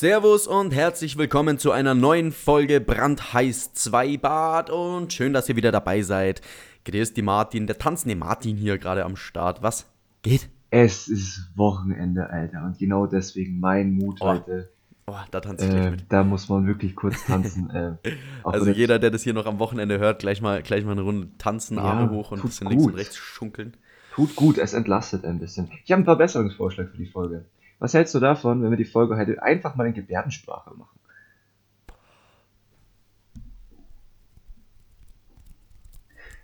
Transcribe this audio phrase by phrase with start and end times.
[0.00, 5.56] Servus und herzlich willkommen zu einer neuen Folge Brandheiß 2 Bad und schön, dass ihr
[5.56, 6.42] wieder dabei seid.
[6.84, 9.62] Grüß die Martin, der tanzende Martin hier gerade am Start.
[9.62, 9.86] Was
[10.20, 10.50] geht?
[10.68, 14.68] Es ist Wochenende, Alter, und genau deswegen mein Mut Oh, heute.
[15.06, 16.04] Oh, da tanze ich Äh, mit.
[16.10, 17.70] da muss man wirklich kurz tanzen.
[17.70, 17.92] äh,
[18.44, 21.28] Also jeder, der das hier noch am Wochenende hört, gleich mal, gleich mal eine Runde
[21.38, 23.00] tanzen, Ja, Arme hoch und ein bisschen links und gut.
[23.00, 23.74] rechts schunkeln.
[24.14, 25.70] Tut gut, es entlastet ein bisschen.
[25.86, 27.46] Ich habe einen Verbesserungsvorschlag für die Folge.
[27.78, 30.98] Was hältst du davon, wenn wir die Folge heute einfach mal in Gebärdensprache machen?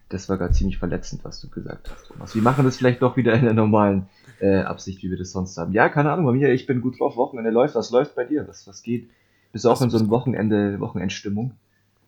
[0.09, 2.35] Das war gerade ziemlich verletzend, was du gesagt hast, Thomas.
[2.35, 4.09] Wir machen das vielleicht doch wieder in der normalen
[4.41, 5.73] äh, Absicht, wie wir das sonst haben.
[5.73, 7.75] Ja, keine Ahnung, bei mir, ich bin gut drauf, Wochenende läuft.
[7.75, 8.47] Was läuft bei dir?
[8.47, 9.09] Was, was geht?
[9.53, 11.53] Bist du auch Was- in so einem Wochenende, Wochenendstimmung?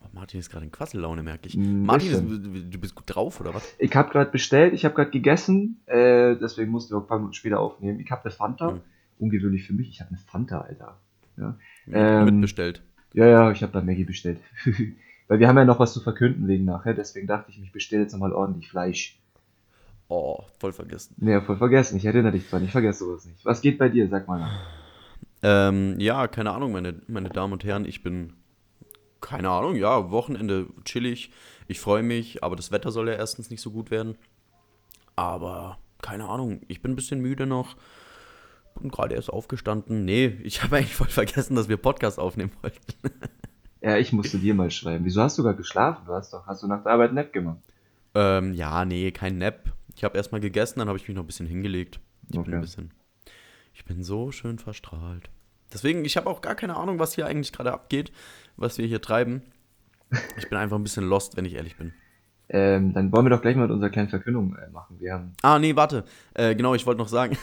[0.03, 1.55] Oh, Martin ist gerade in Quassellaune, merke ich.
[1.55, 3.63] Ein Martin, ist, du bist gut drauf, oder was?
[3.79, 7.19] Ich habe gerade bestellt, ich habe gerade gegessen, äh, deswegen mussten wir auch ein paar
[7.19, 8.01] Minuten später aufnehmen.
[8.01, 8.81] Ich habe eine Fanta, Mhm.
[9.19, 10.99] Ungewöhnlich für mich, ich habe eine Fanta, Alter.
[11.37, 11.59] Ja,
[11.91, 12.83] Ähm, Mitbestellt.
[13.13, 14.39] ja, ja ich habe bei Maggie bestellt.
[15.29, 18.03] Weil wir haben ja noch was zu verkünden wegen nachher, deswegen dachte ich, ich bestelle
[18.03, 19.19] jetzt nochmal ordentlich Fleisch.
[20.09, 21.15] Oh, voll vergessen.
[21.19, 23.45] Nee, voll vergessen, ich erinnere dich dran, ich vergesse sowas nicht.
[23.45, 24.61] Was geht bei dir, sag mal nach.
[25.43, 28.35] Ähm, ja, keine Ahnung, meine, meine Damen und Herren, ich bin,
[29.21, 31.31] keine Ahnung, ja, Wochenende chillig.
[31.69, 34.17] Ich freue mich, aber das Wetter soll ja erstens nicht so gut werden.
[35.17, 37.77] Aber, keine Ahnung, ich bin ein bisschen müde noch.
[38.81, 40.05] Bin gerade erst aufgestanden.
[40.05, 42.79] Nee, ich habe eigentlich voll vergessen, dass wir Podcast aufnehmen wollten.
[43.81, 45.05] Ja, ich musste dir mal schreiben.
[45.05, 46.05] Wieso hast du gerade geschlafen?
[46.07, 47.59] Du hast doch, hast du nach der Arbeit Nap gemacht?
[48.15, 49.73] Ähm, ja, nee, kein Nap.
[49.95, 52.01] Ich habe erstmal gegessen, dann habe ich mich noch ein bisschen hingelegt.
[52.25, 52.55] Ich bin Okay.
[52.55, 52.93] ein bisschen.
[53.75, 55.29] Ich bin so schön verstrahlt.
[55.73, 58.13] Deswegen, ich habe auch gar keine Ahnung, was hier eigentlich gerade abgeht,
[58.57, 59.43] was wir hier treiben.
[60.37, 61.93] Ich bin einfach ein bisschen lost, wenn ich ehrlich bin.
[62.49, 64.97] Ähm, dann wollen wir doch gleich mal mit unserer kleinen Verkündung äh, machen.
[65.01, 66.05] Wir haben Ah, nee, warte.
[66.35, 67.37] Äh, genau, ich wollte noch sagen,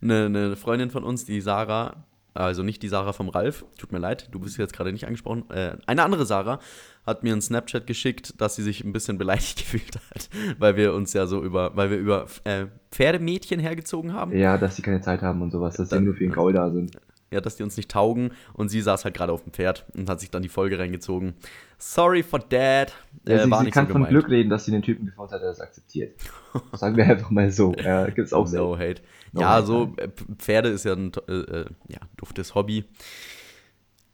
[0.00, 3.98] eine, eine Freundin von uns, die Sarah, also nicht die Sarah vom Ralf, tut mir
[3.98, 6.58] leid, du bist jetzt gerade nicht angesprochen, äh, eine andere Sarah
[7.06, 10.94] hat mir einen Snapchat geschickt, dass sie sich ein bisschen beleidigt gefühlt hat, weil wir
[10.94, 14.36] uns ja so über, weil wir über äh, Pferdemädchen hergezogen haben.
[14.36, 16.70] ja, dass sie keine Zeit haben und sowas, dass sie nur für den Gaul da
[16.70, 16.96] sind.
[17.32, 20.10] Ja, dass die uns nicht taugen und sie saß halt gerade auf dem Pferd und
[20.10, 21.34] hat sich dann die Folge reingezogen.
[21.78, 22.92] Sorry for that.
[23.24, 24.04] Ja, Äh, sie, war sie nicht kann so von.
[24.04, 26.16] Glück reden, dass sie den Typen gefunden hat, der das akzeptiert.
[26.72, 27.72] Sagen wir einfach mal so.
[27.74, 28.78] Ja, gibt's auch No selten.
[28.80, 29.02] hate.
[29.32, 30.08] No ja, hate, so äh,
[30.38, 32.84] Pferde ist ja ein äh, äh, ja, duftes Hobby.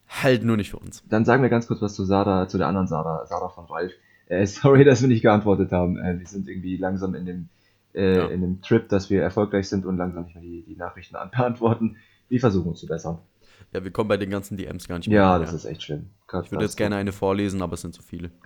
[0.08, 1.02] Halt nur nicht für uns.
[1.08, 3.92] Dann sagen wir ganz kurz was zu Sarah, zu der anderen Sarah, Sarah von Ralf.
[4.28, 5.96] Äh, sorry, dass wir nicht geantwortet haben.
[5.98, 7.48] Äh, wir sind irgendwie langsam in dem,
[7.94, 8.26] äh, Ja.
[8.26, 11.30] in dem Trip, dass wir erfolgreich sind und langsam nicht mehr die, die Nachrichten an-
[11.34, 11.96] beantworten.
[12.28, 13.18] Wir versuchen uns zu bessern.
[13.72, 15.52] Ja, wir kommen bei den ganzen DMs gar nicht mehr Ja, hinterher.
[15.52, 16.10] das ist echt schlimm.
[16.44, 18.30] Ich würde jetzt gerne eine vorlesen, aber es sind zu viele.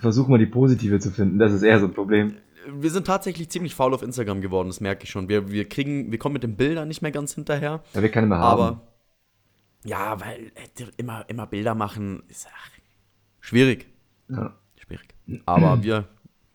[0.00, 2.36] Versuch mal die positive zu finden, das ist eher so ein Problem.
[2.70, 5.28] Wir sind tatsächlich ziemlich faul auf Instagram geworden, das merke ich schon.
[5.28, 7.82] Wir, wir kriegen, wir kommen mit den Bildern nicht mehr ganz hinterher.
[7.94, 8.60] Ja, wir können mehr haben.
[8.62, 8.88] Aber
[9.84, 12.70] ja, weil äh, immer, immer Bilder machen ist ach,
[13.40, 13.86] schwierig.
[14.28, 14.56] Ja.
[14.76, 15.14] Schwierig.
[15.46, 16.08] Aber wir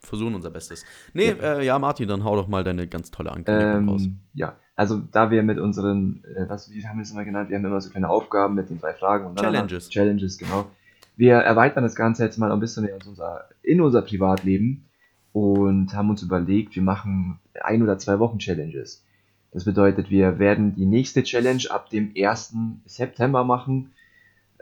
[0.05, 0.85] versuchen unser Bestes.
[1.13, 4.03] Nee, äh, ja, Martin, dann hau doch mal deine ganz tolle Ankündigung raus.
[4.05, 7.49] Ähm, ja, also da wir mit unseren, äh, was wie haben wir das immer genannt,
[7.49, 9.89] wir haben immer so kleine Aufgaben mit den drei Fragen und dann- Challenges.
[9.89, 10.65] Challenges, genau.
[11.15, 14.85] Wir erweitern das Ganze jetzt mal ein bisschen in unser, in unser Privatleben
[15.31, 19.03] und haben uns überlegt, wir machen ein oder zwei Wochen Challenges.
[19.51, 22.55] Das bedeutet, wir werden die nächste Challenge ab dem 1.
[22.85, 23.91] September machen.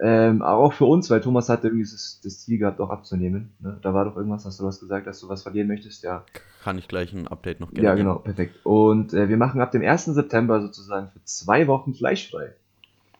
[0.03, 3.51] Ähm, auch für uns, weil Thomas hatte irgendwie das, das Ziel gehabt, auch abzunehmen.
[3.59, 3.78] Ne?
[3.84, 6.03] Da war doch irgendwas, hast du was gesagt, dass du was verlieren möchtest?
[6.03, 6.25] Ja,
[6.63, 7.97] Kann ich gleich ein Update noch ja, generieren.
[8.07, 8.56] genau, perfekt.
[8.63, 10.06] Und äh, wir machen ab dem 1.
[10.06, 12.56] September sozusagen für zwei Wochen fleischfrei.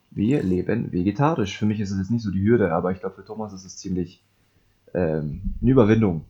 [0.10, 1.56] Wir leben vegetarisch.
[1.56, 3.64] Für mich ist es jetzt nicht so die Hürde, aber ich glaube, für Thomas ist
[3.64, 4.24] es ziemlich
[4.96, 6.26] ähm, eine Überwindung.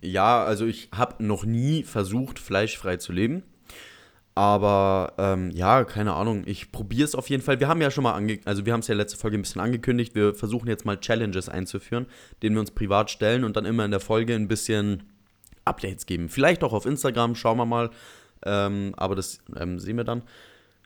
[0.00, 3.44] Ja, also ich habe noch nie versucht, fleischfrei zu leben.
[4.34, 6.44] Aber ähm, ja, keine Ahnung.
[6.46, 7.60] Ich probiere es auf jeden Fall.
[7.60, 9.60] Wir haben ja schon mal ange also wir haben es ja letzte Folge ein bisschen
[9.60, 10.14] angekündigt.
[10.14, 12.06] Wir versuchen jetzt mal Challenges einzuführen,
[12.42, 15.02] denen wir uns privat stellen und dann immer in der Folge ein bisschen
[15.64, 16.28] Updates geben.
[16.30, 17.90] Vielleicht auch auf Instagram, schauen wir mal.
[18.44, 20.22] Ähm, aber das ähm, sehen wir dann.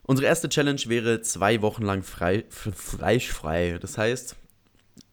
[0.03, 3.79] Unsere erste Challenge wäre zwei Wochen lang fleischfrei.
[3.81, 4.37] Das heißt,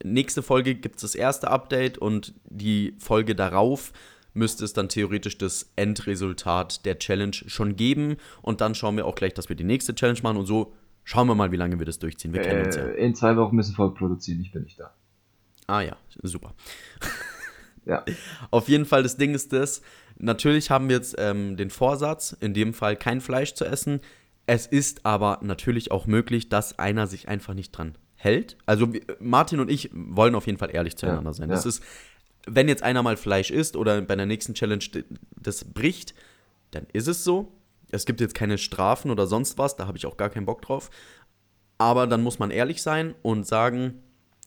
[0.03, 3.91] nächste Folge gibt es das erste Update und die Folge darauf
[4.33, 8.17] müsste es dann theoretisch das Endresultat der Challenge schon geben.
[8.41, 11.27] Und dann schauen wir auch gleich, dass wir die nächste Challenge machen und so schauen
[11.27, 12.33] wir mal, wie lange wir das durchziehen.
[12.33, 12.83] Wir kennen uns ja.
[12.85, 14.93] Äh, in zwei Wochen müssen Folge produzieren, ich bin nicht da.
[15.67, 16.53] Ah ja, super.
[17.85, 18.05] Ja,
[18.49, 19.81] Auf jeden Fall, das Ding ist das,
[20.17, 23.99] natürlich haben wir jetzt ähm, den Vorsatz, in dem Fall kein Fleisch zu essen.
[24.45, 28.55] Es ist aber natürlich auch möglich, dass einer sich einfach nicht dran hält.
[28.65, 31.49] Also wir- Martin und ich wollen auf jeden Fall ehrlich zueinander Ja, sein.
[31.49, 31.55] ja.
[31.55, 31.83] Das ist,
[32.47, 34.83] wenn jetzt einer mal Fleisch isst oder bei der nächsten Challenge
[35.35, 36.13] das bricht,
[36.71, 37.51] dann ist es so.
[37.91, 40.61] Es gibt jetzt keine Strafen oder sonst was, da habe ich auch gar keinen Bock
[40.61, 40.89] drauf.
[41.77, 44.01] Aber dann muss man ehrlich sein und sagen,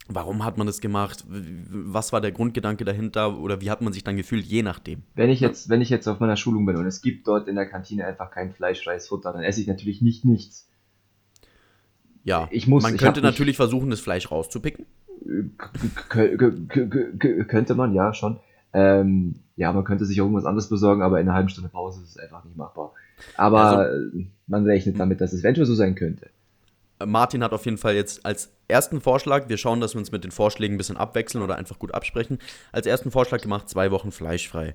[0.08, 1.24] warum hat man das gemacht?
[1.28, 3.38] Was war der Grundgedanke dahinter?
[3.38, 5.02] Oder wie hat man sich dann gefühlt, je nachdem?
[5.14, 7.56] Wenn ich jetzt, wenn ich jetzt auf meiner Schulung bin und es gibt dort in
[7.56, 10.68] der Kantine einfach kein fleischfreies Futter, dann esse ich natürlich nicht nichts.
[12.26, 14.84] Ja, Ich muss- man ich könnte hab nicht- natürlich versuchen, das Fleisch rauszupicken.
[17.48, 18.38] Könnte man, ja, schon.
[18.72, 22.10] Ähm, ja, man könnte sich irgendwas anderes besorgen, aber in einer halben Stunde Pause ist
[22.10, 22.92] es einfach nicht machbar.
[23.36, 26.28] Aber äh, man rechnet damit, dass es eventuell so sein könnte.
[27.04, 30.24] Martin hat auf jeden Fall jetzt als ersten Vorschlag, wir schauen, dass wir uns mit
[30.24, 32.38] den Vorschlägen ein bisschen abwechseln oder einfach gut absprechen,
[32.72, 34.74] als ersten Vorschlag gemacht, zwei Wochen fleischfrei.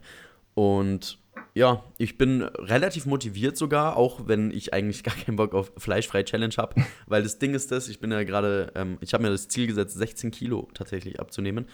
[0.53, 1.19] Und
[1.53, 6.23] ja, ich bin relativ motiviert sogar, auch wenn ich eigentlich gar keinen Bock auf fleischfrei
[6.23, 9.29] Challenge habe, weil das Ding ist das, ich bin ja gerade, ähm, ich habe mir
[9.29, 11.65] das Ziel gesetzt, 16 Kilo tatsächlich abzunehmen.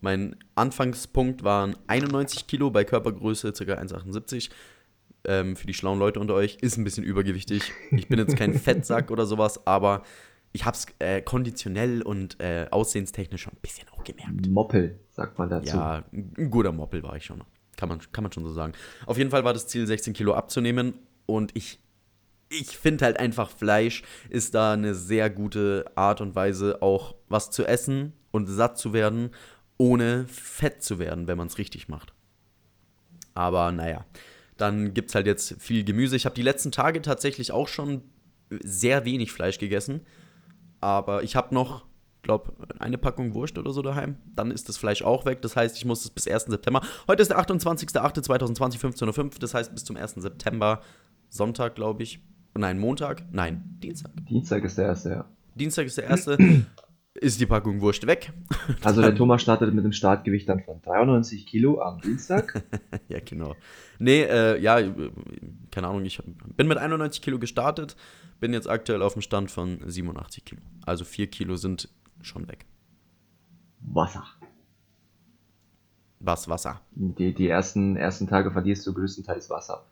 [0.00, 3.62] Mein Anfangspunkt waren 91 Kilo bei Körpergröße ca.
[3.62, 4.50] 1,78
[5.26, 7.72] ähm, für die schlauen Leute unter euch, ist ein bisschen übergewichtig.
[7.92, 10.02] Ich bin jetzt kein Fettsack oder sowas, aber
[10.52, 14.48] ich habe es äh, konditionell und äh, aussehenstechnisch schon ein bisschen auch gemerkt.
[14.48, 15.76] Moppel, sagt man dazu.
[15.76, 17.46] Ja, ein guter Moppel war ich schon noch.
[17.76, 18.72] Kann man, kann man schon so sagen.
[19.06, 20.94] Auf jeden Fall war das Ziel, 16 Kilo abzunehmen
[21.26, 21.78] und ich,
[22.48, 27.50] ich finde halt einfach, Fleisch ist da eine sehr gute Art und Weise, auch was
[27.50, 29.30] zu essen und satt zu werden,
[29.76, 32.14] ohne fett zu werden, wenn man es richtig macht.
[33.34, 34.04] Aber naja,
[34.56, 36.16] dann gibt es halt jetzt viel Gemüse.
[36.16, 38.02] Ich habe die letzten Tage tatsächlich auch schon
[38.62, 40.00] sehr wenig Fleisch gegessen.
[40.80, 41.84] Aber ich habe noch,
[42.24, 44.16] glaube eine Packung Wurst oder so daheim.
[44.34, 45.42] Dann ist das Fleisch auch weg.
[45.42, 46.46] Das heißt, ich muss es bis 1.
[46.46, 46.80] September.
[47.06, 49.30] Heute ist der 28.08.2020, 15.05 Uhr.
[49.38, 50.14] Das heißt, bis zum 1.
[50.14, 50.80] September,
[51.28, 52.20] Sonntag, glaube ich.
[52.56, 53.22] Nein, Montag.
[53.30, 54.10] Nein, Dienstag.
[54.28, 55.24] Dienstag ist der erste, ja.
[55.54, 56.38] Dienstag ist der erste.
[57.14, 58.32] ist die Packung Wurst weg.
[58.82, 62.64] Also der Thomas startet mit dem Startgewicht dann von 93 Kilo am Dienstag.
[63.08, 63.54] ja, genau.
[63.98, 64.80] Nee, äh, ja,
[65.70, 66.22] keine Ahnung, ich
[66.56, 67.96] bin mit 91 Kilo gestartet,
[68.40, 70.60] bin jetzt aktuell auf dem Stand von 87 Kilo.
[70.86, 71.88] Also 4 Kilo sind
[72.26, 72.66] schon weg.
[73.80, 74.24] Wasser.
[76.20, 76.80] Was Wasser.
[76.92, 79.84] Die, die ersten, ersten Tage verlierst du größtenteils Wasser.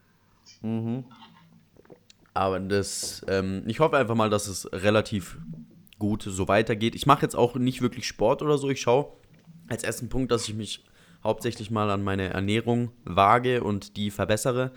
[2.34, 5.38] Aber das, ähm, ich hoffe einfach mal, dass es relativ
[5.99, 6.94] gut so weitergeht.
[6.94, 8.70] Ich mache jetzt auch nicht wirklich Sport oder so.
[8.70, 9.12] Ich schaue
[9.69, 10.85] als ersten Punkt, dass ich mich
[11.23, 14.73] hauptsächlich mal an meine Ernährung wage und die verbessere.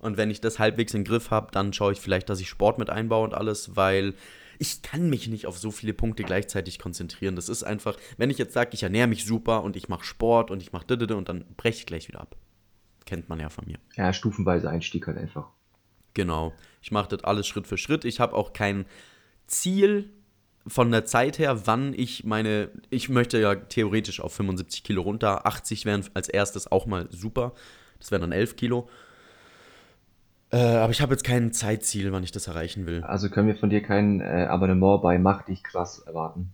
[0.00, 2.78] Und wenn ich das halbwegs im Griff habe, dann schaue ich vielleicht, dass ich Sport
[2.78, 4.14] mit einbaue und alles, weil
[4.58, 7.36] ich kann mich nicht auf so viele Punkte gleichzeitig konzentrieren.
[7.36, 10.50] Das ist einfach, wenn ich jetzt sage, ich ernähre mich super und ich mache Sport
[10.50, 10.86] und ich mache
[11.16, 12.36] und dann breche ich gleich wieder ab.
[13.04, 13.78] Kennt man ja von mir.
[13.96, 15.48] Ja, stufenweise Einstieg halt einfach.
[16.14, 16.52] Genau.
[16.82, 18.04] Ich mache das alles Schritt für Schritt.
[18.04, 18.86] Ich habe auch kein
[19.46, 20.10] Ziel
[20.66, 22.70] von der Zeit her, wann ich meine.
[22.90, 25.46] Ich möchte ja theoretisch auf 75 Kilo runter.
[25.46, 27.54] 80 wären als erstes auch mal super.
[27.98, 28.88] Das wären dann 11 Kilo.
[30.52, 33.02] Äh, aber ich habe jetzt kein Zeitziel, wann ich das erreichen will.
[33.02, 36.50] Also können wir von dir kein äh, Abonnement bei Mach dich krass erwarten.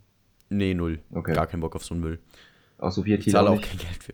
[0.49, 0.99] Nee, null.
[1.13, 1.33] Okay.
[1.35, 2.19] Gar keinen Bock auf so einen Müll.
[2.79, 3.69] Auch Sophia Ich Thiel zahle auch auch nicht.
[3.71, 4.13] kein Geld für.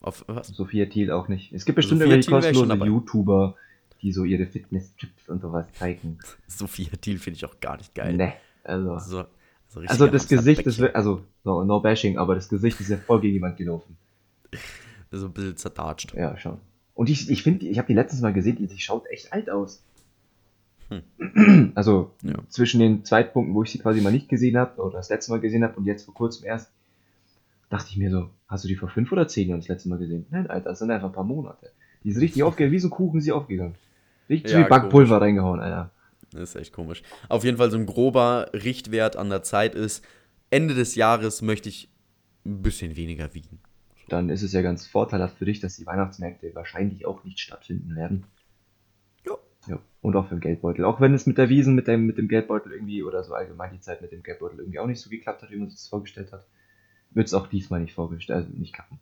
[0.00, 0.48] Auf was?
[0.48, 1.52] Sophia Thiel auch nicht.
[1.52, 2.86] Es gibt bestimmt Sophia irgendwelche ich kostenlose.
[2.86, 3.56] YouTuber,
[4.02, 6.18] die so ihre Fitness-Tipps und sowas zeigen.
[6.46, 8.14] Sophia Thiel finde ich auch gar nicht geil.
[8.14, 8.32] Ne,
[8.62, 8.98] also.
[9.00, 9.24] So,
[9.68, 10.82] so Also das Gesicht, Hamsterbäckchen.
[10.82, 13.96] wird, also no, no bashing, aber das Gesicht ist ja voll gegen jemand gelaufen.
[15.12, 16.14] So ein bisschen zerdatscht.
[16.14, 16.58] Ja, schon.
[16.96, 19.50] Und ich, ich finde, ich habe die letztens mal gesehen, die, die schaut echt alt
[19.50, 19.82] aus.
[21.74, 22.34] Also Ja.
[22.48, 25.40] zwischen den Zeitpunkten, wo ich sie quasi mal nicht gesehen habe oder das letzte Mal
[25.40, 26.70] gesehen habe und jetzt vor kurzem erst,
[27.68, 29.98] dachte ich mir so, hast du die vor fünf oder zehn Jahren das letzte Mal
[29.98, 30.24] gesehen?
[30.30, 31.70] Nein, Alter, das sind einfach ein paar Monate.
[32.02, 33.74] Die ist richtig aufgegangen, wie so ein Kuchen ist sie aufgegangen.
[34.30, 35.90] Richtig Ja, wie Backpulver reingehauen, Alter.
[36.32, 37.02] Das ist echt komisch.
[37.28, 40.02] Auf jeden Fall so ein grober Richtwert an der Zeit ist,
[40.50, 41.90] Ende des Jahres möchte ich
[42.46, 43.60] ein bisschen weniger wiegen.
[44.08, 47.96] Dann ist es ja ganz vorteilhaft für dich, dass die Weihnachtsmärkte wahrscheinlich auch nicht stattfinden
[47.96, 48.24] werden.
[49.26, 49.36] Ja.
[49.66, 49.78] Ja.
[50.00, 50.84] Und auch für den Geldbeutel.
[50.84, 53.72] Auch wenn es mit der Wiesen, mit dem, mit dem Geldbeutel irgendwie oder so allgemein
[53.72, 55.88] die Zeit mit dem Geldbeutel irgendwie auch nicht so geklappt hat, wie man sich das
[55.88, 56.46] vorgestellt hat,
[57.10, 59.00] wird es auch diesmal nicht vorgestellt, also nicht klappen.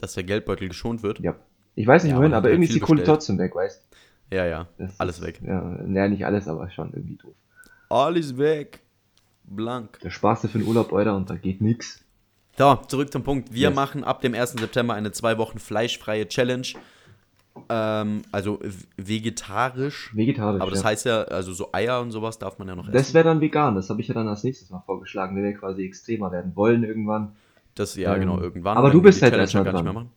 [0.00, 1.20] Dass der Geldbeutel geschont wird.
[1.20, 1.36] Ja.
[1.74, 3.86] Ich weiß nicht Ja, wohin, aber halt irgendwie ist die Kohle trotzdem weg, weißt
[4.32, 4.68] Ja, ja.
[4.78, 5.40] Das Alles ist, weg.
[5.42, 7.34] Ja, ja, nicht alles, aber schon irgendwie doof.
[7.88, 8.80] Alles weg.
[9.44, 10.00] Blank.
[10.00, 12.04] Der du für den Urlaub, Alter, und da geht nix.
[12.58, 13.52] So, zurück zum Punkt.
[13.52, 13.74] Wir Yes.
[13.76, 14.52] machen ab dem 1.
[14.58, 16.66] September eine zwei Wochen fleischfreie Challenge.
[17.68, 18.58] Ähm, also
[18.96, 20.10] vegetarisch.
[20.14, 20.60] Vegetarisch.
[20.60, 20.88] Aber das ja.
[20.88, 22.92] heißt ja, also so Eier und sowas darf man ja noch essen.
[22.94, 25.54] Das wäre dann vegan, das habe ich ja dann als nächstes mal vorgeschlagen, wenn wir
[25.54, 27.32] quasi extremer werden wollen irgendwann.
[27.74, 28.76] Das, ja, Ähm, genau, irgendwann.
[28.76, 29.94] aber du bist halt erstmal dann gar nicht dran.
[29.94, 30.12] mehr machen.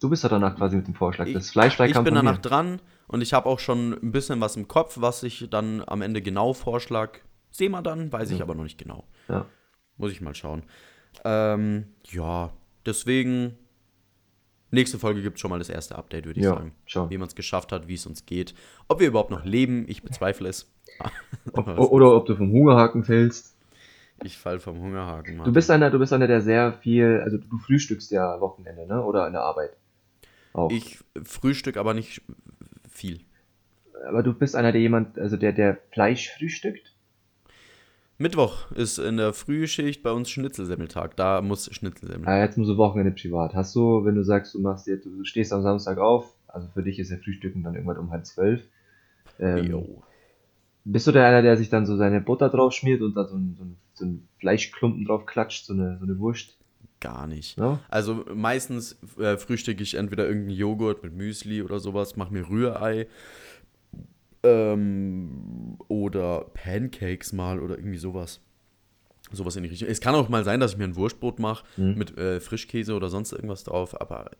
[0.00, 1.26] Du bist ja danach quasi mit dem Vorschlag.
[1.26, 4.56] Ich- Das Fleischfrei Ich bin danach dran und ich habe auch schon ein bisschen was
[4.56, 7.18] im Kopf, was ich dann am Ende genau vorschlag.
[7.50, 8.44] Sehen wir dann, weiß ich Ja.
[8.44, 9.04] aber noch nicht genau.
[9.28, 9.46] Ja.
[9.96, 10.64] Muss ich mal schauen.
[11.24, 12.52] Ähm, ja,
[12.86, 13.56] deswegen
[14.70, 16.72] nächste Folge gibt es schon mal das erste Update, würde ich Ja, sagen.
[16.86, 17.10] schon.
[17.10, 18.54] Wie man es geschafft hat, wie es uns geht.
[18.88, 20.70] Ob wir überhaupt noch leben, ich bezweifle es.
[21.52, 23.56] Ob, oder ob du vom Hungerhaken fällst.
[24.22, 25.44] ich fall vom Hungerhaken, Mann.
[25.46, 29.02] Du bist einer, du bist einer, der sehr viel, also du frühstückst ja Wochenende, ne?
[29.02, 29.76] Oder in der Arbeit.
[30.52, 30.70] Auch.
[30.70, 32.22] Ich frühstück aber nicht
[32.88, 33.20] viel.
[34.06, 36.93] Aber du bist einer, der jemand, also der, der Fleisch frühstückt?
[38.16, 41.16] Mittwoch ist in der Frühschicht bei uns Schnitzelsemmeltag.
[41.16, 42.28] Da muss Schnitzelsemmel.
[42.28, 43.54] Ah, jetzt nur so Wochenende privat.
[43.54, 46.82] Hast du, wenn du sagst, du machst jetzt, du stehst am Samstag auf, also für
[46.82, 48.62] dich ist ja Frühstücken dann irgendwann um halb zwölf.
[49.40, 50.02] Ähm, Jo.
[50.84, 53.36] bist du der einer, der sich dann so seine Butter drauf schmiert und da so
[53.36, 56.56] ein, so ein, so ein Fleischklumpen drauf klatscht, so eine, so eine Wurst?
[57.00, 57.58] Gar nicht.
[57.58, 57.80] Ne?
[57.88, 63.08] Also meistens äh, frühstücke ich entweder irgendeinen Joghurt mit Müsli oder sowas, mache mir Rührei
[64.44, 68.40] ähm, oder Pancakes mal oder irgendwie sowas.
[69.32, 69.88] Sowas in die Richtung.
[69.88, 71.94] Es kann auch mal sein, dass ich mir ein Wurstbrot mache Mhm.
[71.96, 74.30] mit äh, Frischkäse oder sonst irgendwas drauf, aber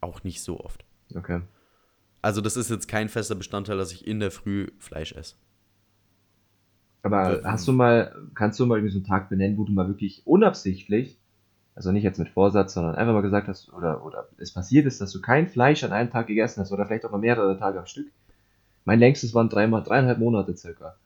[0.00, 0.84] auch nicht so oft.
[1.14, 1.40] Okay.
[2.22, 5.36] Also das ist jetzt kein fester Bestandteil, dass ich in der Früh Fleisch esse.
[7.02, 7.44] Aber Ähm.
[7.44, 10.22] hast du mal, kannst du mal irgendwie so einen Tag benennen, wo du mal wirklich
[10.26, 11.18] unabsichtlich,
[11.74, 15.00] also nicht jetzt mit Vorsatz, sondern einfach mal gesagt hast, oder, oder es passiert ist,
[15.00, 17.78] dass du kein Fleisch an einem Tag gegessen hast oder vielleicht auch mal mehrere Tage
[17.78, 18.06] am Stück?
[18.84, 20.96] Mein längstes waren dreimal, dreieinhalb Monate circa.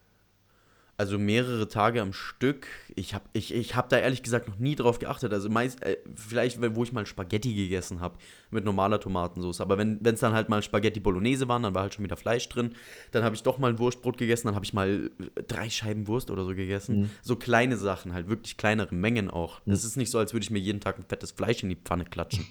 [0.98, 2.68] Also mehrere Tage am Stück.
[2.94, 5.30] Ich habe ich, ich hab da ehrlich gesagt noch nie drauf geachtet.
[5.30, 8.16] Also meist, äh, vielleicht, wo ich mal Spaghetti gegessen habe
[8.50, 9.60] mit normaler Tomatensauce.
[9.60, 12.48] Aber wenn es dann halt mal Spaghetti Bolognese waren, dann war halt schon wieder Fleisch
[12.48, 12.74] drin.
[13.12, 16.06] Dann habe ich doch mal ein Wurstbrot gegessen, dann habe ich mal äh, drei Scheiben
[16.06, 17.00] Wurst oder so gegessen.
[17.00, 17.10] Mhm.
[17.20, 19.60] So kleine Sachen halt, wirklich kleinere Mengen auch.
[19.66, 21.76] Das ist nicht so, als würde ich mir jeden Tag ein fettes Fleisch in die
[21.76, 22.46] Pfanne klatschen.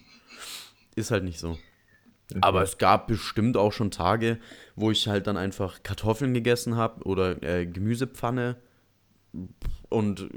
[0.96, 1.58] ist halt nicht so.
[2.42, 4.40] Aber es gab bestimmt auch schon Tage,
[4.76, 8.58] wo ich halt dann einfach Kartoffeln gegessen habe oder äh, Gemüsepfanne
[9.90, 10.30] und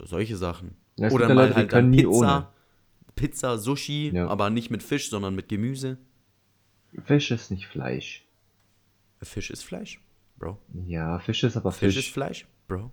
[0.00, 0.76] solche Sachen.
[0.96, 2.46] Ja, oder mal Leute, halt dann Pizza, ohne.
[3.16, 4.28] Pizza, Sushi, Ja.
[4.28, 5.98] aber nicht mit Fisch, sondern mit Gemüse.
[7.04, 8.26] Fisch ist nicht Fleisch.
[9.22, 10.00] Fisch ist Fleisch,
[10.36, 10.58] Bro.
[10.86, 12.06] Ja, Fisch ist aber Fisch, Fisch.
[12.08, 12.90] ist Fleisch, Bro.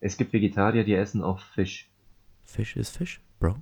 [0.00, 1.90] Es gibt Vegetarier, die essen auch Fisch.
[2.44, 3.56] Fisch ist Fisch, Bro.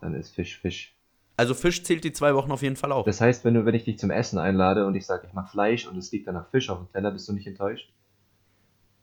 [0.00, 0.94] Dann ist Fisch Fisch.
[1.38, 3.04] Also Fisch zählt die zwei Wochen auf jeden Fall auch.
[3.04, 5.48] Das heißt, wenn du, wenn ich dich zum Essen einlade und ich sage, ich mag
[5.48, 7.88] Fleisch und es liegt dann nach Fisch auf dem Teller, bist du nicht enttäuscht?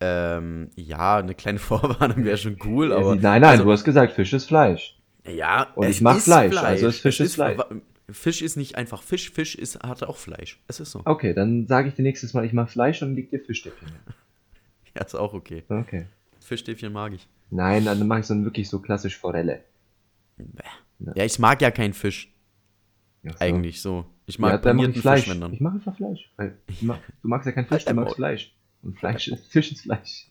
[0.00, 3.14] ähm, ja, eine kleine Vorwarnung wäre schon cool, aber.
[3.14, 4.98] nein, nein, also, du hast gesagt, Fisch ist Fleisch.
[5.26, 7.58] Ja, Und es ich mag ist Fleisch, also ist Fisch Es ist Fleisch.
[8.10, 10.60] Fisch ist nicht einfach Fisch, Fisch ist, hat auch Fleisch.
[10.68, 11.00] Es ist so.
[11.04, 13.88] Okay, dann sage ich dir nächstes Mal, ich mag Fleisch und liegt dir Fischstäbchen.
[14.94, 15.62] Ja, ist auch okay.
[15.68, 16.06] Okay.
[16.40, 17.28] Fischstäbchen mag ich.
[17.50, 19.60] Nein, dann mache ich so wirklich so klassisch Forelle.
[20.38, 20.62] Bäh.
[20.98, 21.12] Ja.
[21.16, 22.32] Ja, ich mag ja keinen Fisch,
[23.22, 24.06] Ja, eigentlich so.
[24.26, 25.20] Ich Ja, mag mach panierten ich Fleisch.
[25.24, 25.52] Fisch, wenn dann.
[25.52, 26.30] Ich mache einfach Fleisch.
[26.38, 28.16] Du magst ja kein Fisch, du magst.
[28.16, 28.54] Fleisch.
[28.82, 30.28] Und Fleisch ist, Fisch ist Fleisch.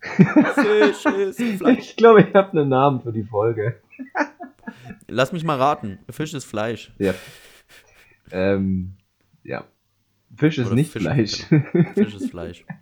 [0.00, 1.78] Fisch ist Fleisch.
[1.78, 3.80] Ich glaube, ich habe einen Namen für die Folge.
[5.08, 5.98] Lass mich mal raten.
[6.10, 6.92] Fisch ist Fleisch.
[6.98, 7.14] Ja.
[8.30, 8.94] Ähm,
[9.42, 9.64] ja.
[10.36, 11.44] Fisch ist Oder nicht Fisch- Fleisch.
[11.94, 12.64] Fisch ist Fleisch.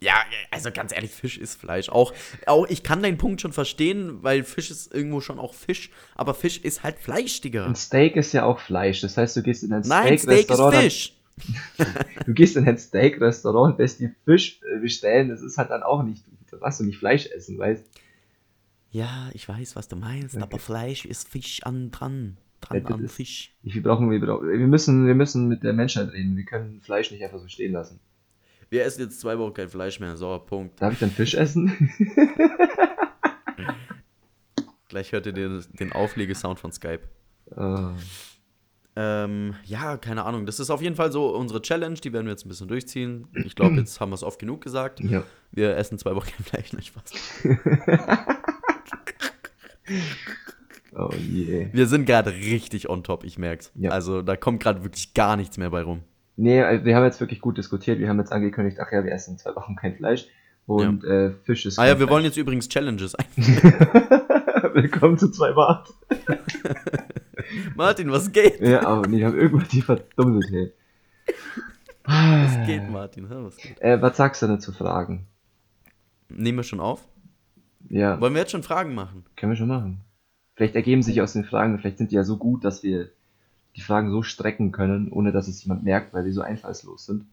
[0.00, 1.88] Ja, also ganz ehrlich, Fisch ist Fleisch.
[1.88, 2.12] Auch,
[2.46, 6.34] auch ich kann deinen Punkt schon verstehen, weil Fisch ist irgendwo schon auch Fisch, aber
[6.34, 7.64] Fisch ist halt Fleisch, Digga.
[7.64, 9.00] Ein Steak ist ja auch Fleisch.
[9.00, 10.82] Das heißt, du gehst in ein Nein, Steak ist Steak-Restaurant.
[10.82, 11.12] Fisch.
[12.26, 15.30] Du gehst in ein Steak-Restaurant lässt dir Fisch äh, bestellen.
[15.30, 17.84] Das ist halt dann auch nicht, da darfst du nicht Fleisch essen, weißt
[18.90, 20.42] Ja, ich weiß, was du meinst, Okay.
[20.44, 22.36] aber Fleisch ist Fisch an dran.
[22.62, 23.52] Ja, Dran das an ist- Fisch.
[23.62, 26.36] Wir brauchen, wir brauchen, wir müssen, wir müssen mit der Menschheit reden.
[26.36, 27.98] Wir können Fleisch nicht einfach so stehen lassen.
[28.70, 30.16] Wir essen jetzt zwei Wochen kein Fleisch mehr.
[30.16, 30.80] So, Punkt.
[30.80, 31.90] Darf ich dann Fisch essen?
[34.88, 37.02] Gleich hört ihr den, den Auflegesound von Skype.
[37.56, 37.94] Ah,
[38.96, 40.46] Ähm, ja, keine Ahnung.
[40.46, 41.96] Das ist auf jeden Fall so unsere Challenge.
[41.96, 43.26] Die werden wir jetzt ein bisschen durchziehen.
[43.44, 45.00] Ich glaube, jetzt haben wir es oft genug gesagt.
[45.00, 45.24] ja.
[45.50, 46.72] Wir essen zwei Wochen kein Fleisch.
[46.72, 47.12] Nicht Spaß.
[50.96, 51.68] Oh je.
[51.72, 53.72] Wir sind gerade richtig on top, ich merk's.
[53.74, 53.90] Ja.
[53.90, 56.02] Also da kommt gerade wirklich gar nichts mehr bei rum.
[56.36, 57.98] Nee, also wir haben jetzt wirklich gut diskutiert.
[57.98, 60.26] Wir haben jetzt angekündigt, ach ja, wir essen in zwei Wochen kein Fleisch.
[60.66, 62.36] Und äh, Fisch ist Ah ja, wir wollen Fleisch.
[62.36, 63.26] jetzt übrigens Challenges ein.
[63.36, 65.92] Willkommen zu zwei Bart.
[67.76, 68.60] Martin, was geht?
[68.60, 70.72] Ja, aber nee, wir haben irgendwann die verdummelt, hey.
[72.04, 73.28] Was geht, Martin?
[73.30, 73.80] Was geht?
[73.80, 75.26] Äh, was sagst du denn zu Fragen?
[76.28, 77.06] Nehmen wir schon auf?
[77.88, 79.24] Ja, Wollen wir jetzt schon Fragen machen?
[79.36, 80.00] können wir schon machen.
[80.56, 83.10] Vielleicht ergeben sich aus den Fragen, vielleicht sind die ja so gut, dass wir
[83.76, 87.26] die Fragen so strecken können, ohne dass es jemand merkt, weil sie so einfallslos sind.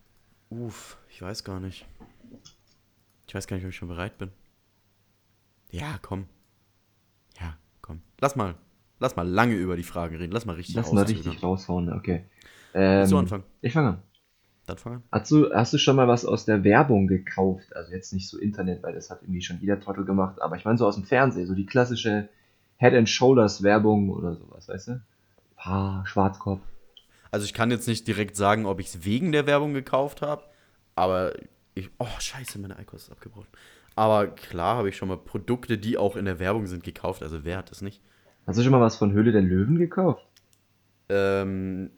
[0.50, 1.86] Uff, ich weiß gar nicht.
[3.28, 4.30] Ich weiß gar nicht, ob ich schon bereit bin.
[5.70, 6.26] Ja, komm.
[7.40, 8.02] Ja, komm.
[8.20, 8.56] Lass mal,
[9.00, 10.34] lass mal lange über die Fragen reden.
[10.34, 12.26] Lass mal richtig Lass mal richtig raushauen, okay.
[12.74, 13.44] Ähm, Willst du anfangen?
[13.62, 14.02] Ich fange an.
[14.66, 15.04] Dann fang an.
[15.12, 17.76] Hast du, hast du schon mal was aus der Werbung gekauft?
[17.76, 20.66] Also jetzt nicht so Internet, weil das hat irgendwie schon jeder Trottel gemacht, aber ich
[20.66, 22.30] meine so aus dem Fernsehen, so die klassische
[22.78, 25.02] Head and Shoulders Werbung oder sowas, weißt du?
[25.62, 26.62] Paar, Schwarzkopf.
[27.30, 30.44] Also ich kann jetzt nicht direkt sagen, ob ich es wegen der Werbung gekauft habe,
[30.96, 31.34] aber
[31.75, 31.91] ich.
[32.00, 33.48] Oh, scheiße, meine Eikos ist abgebrochen.
[33.96, 37.22] Aber klar habe ich schon mal Produkte, die auch in der Werbung sind, gekauft.
[37.22, 38.01] Also wer hat das nicht?
[38.48, 40.25] Hast du schon mal was von Höhle der Löwen gekauft?
[41.10, 41.91] Ähm,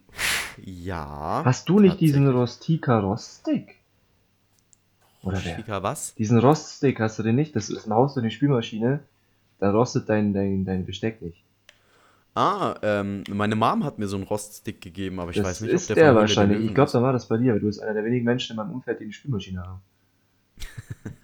[0.62, 1.44] ja.
[1.46, 2.28] Hast du nicht diesen.
[2.28, 3.80] Rostika Roststick?
[5.22, 5.56] Oder wer?
[5.56, 6.16] Chica, was?
[6.16, 7.56] Diesen Roststick hast du den nicht?
[7.56, 9.00] Das ist ein Haus in die Spülmaschine.
[9.60, 11.43] Da rostet dein, dein, dein Besteck nicht.
[12.36, 15.72] Ah, ähm, meine Mom hat mir so einen Roststick gegeben, aber ich das weiß nicht,
[15.72, 16.58] ist ob der, der, wahrscheinlich.
[16.58, 18.54] Löwen Ich glaube, da war das bei dir, weil du bist einer der wenigen Menschen
[18.54, 19.82] in meinem Umfeld, die eine Spülmaschine haben.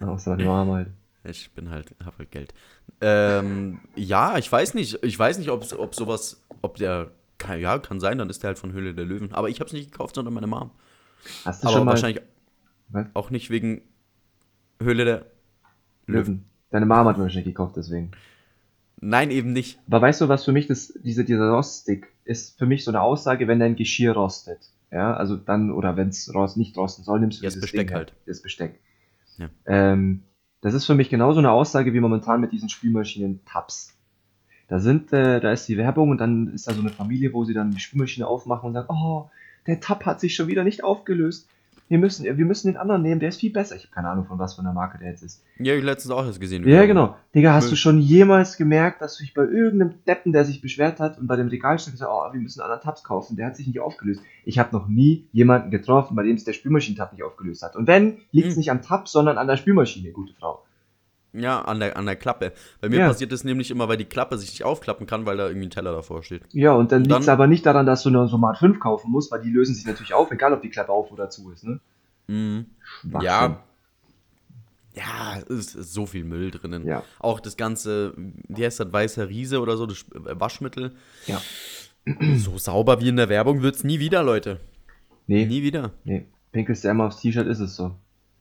[0.08, 0.88] Außer meine Mama halt.
[1.24, 2.54] Ich bin halt, hab halt Geld.
[3.00, 5.02] Ähm, ja, ich weiß nicht.
[5.02, 8.48] Ich weiß nicht, ob, ob sowas, ob der, kann, ja, kann sein, dann ist der
[8.48, 9.32] halt von Höhle der Löwen.
[9.32, 10.70] Aber ich hab's nicht gekauft, sondern meine Mom.
[11.44, 12.22] Hast du Aber schon mal wahrscheinlich
[12.88, 13.06] Was?
[13.14, 13.82] auch nicht wegen
[14.80, 15.26] Höhle der
[16.06, 16.44] Löwen?
[16.70, 18.12] Deine Mama hat mir wahrscheinlich gekauft, deswegen.
[19.00, 19.78] Nein, eben nicht.
[19.86, 23.00] Aber weißt du, was für mich das, diese, dieser Roststick ist für mich so eine
[23.00, 24.58] Aussage, wenn dein Geschirr rostet.
[24.92, 27.96] Ja, also dann, oder wenn es rost, nicht rosten soll, nimmst du das Besteck Ding
[27.96, 28.12] halt.
[28.26, 28.80] Das Besteck.
[29.38, 29.48] Ja.
[29.66, 30.24] Ähm,
[30.60, 33.96] das ist für mich genauso eine Aussage wie momentan mit diesen Spülmaschinen-Tabs.
[34.68, 37.44] Da sind, äh, da ist die Werbung und dann ist da so eine Familie, wo
[37.44, 39.30] sie dann die Spülmaschine aufmachen und sagen, oh,
[39.66, 41.48] der Tab hat sich schon wieder nicht aufgelöst.
[41.90, 43.74] Wir müssen, wir müssen den anderen nehmen, der ist viel besser.
[43.74, 45.42] Ich habe keine Ahnung, von was für einer Marke der jetzt ist.
[45.58, 46.66] Ja, ich letztens auch erst gesehen.
[46.66, 47.16] Ja, genau.
[47.34, 47.70] Digga, hast Müll.
[47.70, 51.26] du schon jemals gemerkt, dass du dich bei irgendeinem Deppen, der sich beschwert hat und
[51.26, 53.80] bei dem Regal stand, gesagt, oh, wir müssen anderen Tabs kaufen, der hat sich nicht
[53.80, 54.22] aufgelöst.
[54.44, 57.74] Ich habe noch nie jemanden getroffen, bei dem es der Spülmaschinentab nicht aufgelöst hat.
[57.74, 58.58] Und wenn, liegt es Hm.
[58.60, 60.62] nicht am Tab, sondern an der Spülmaschine, gute Frau.
[61.32, 62.52] Ja, an der, an der Klappe.
[62.80, 63.08] Bei mir Ja.
[63.08, 65.70] passiert das nämlich immer, weil die Klappe sich nicht aufklappen kann, weil da irgendwie ein
[65.70, 66.42] Teller davor steht.
[66.52, 68.80] Ja, und dann Und liegt es dann- aber nicht daran, dass du eine Somat 5
[68.80, 71.50] kaufen musst, weil die lösen sich natürlich auf, egal ob die Klappe auf oder zu
[71.52, 71.78] ist, ne?
[72.26, 72.66] Mhm.
[73.20, 73.62] Ja.
[74.94, 76.84] Ja, es ist so viel Müll drinnen.
[76.84, 77.04] Ja.
[77.20, 78.12] Auch das ganze,
[78.48, 80.92] wie heißt das, weißer Riese oder so, das Waschmittel.
[81.26, 81.40] Ja.
[82.38, 84.58] So sauber wie in der Werbung wird's nie wieder, Leute.
[85.28, 85.92] Nee, Nie wieder.
[86.02, 86.26] nee.
[86.50, 87.94] Pinkelst du einmal aufs T-Shirt, ist es so.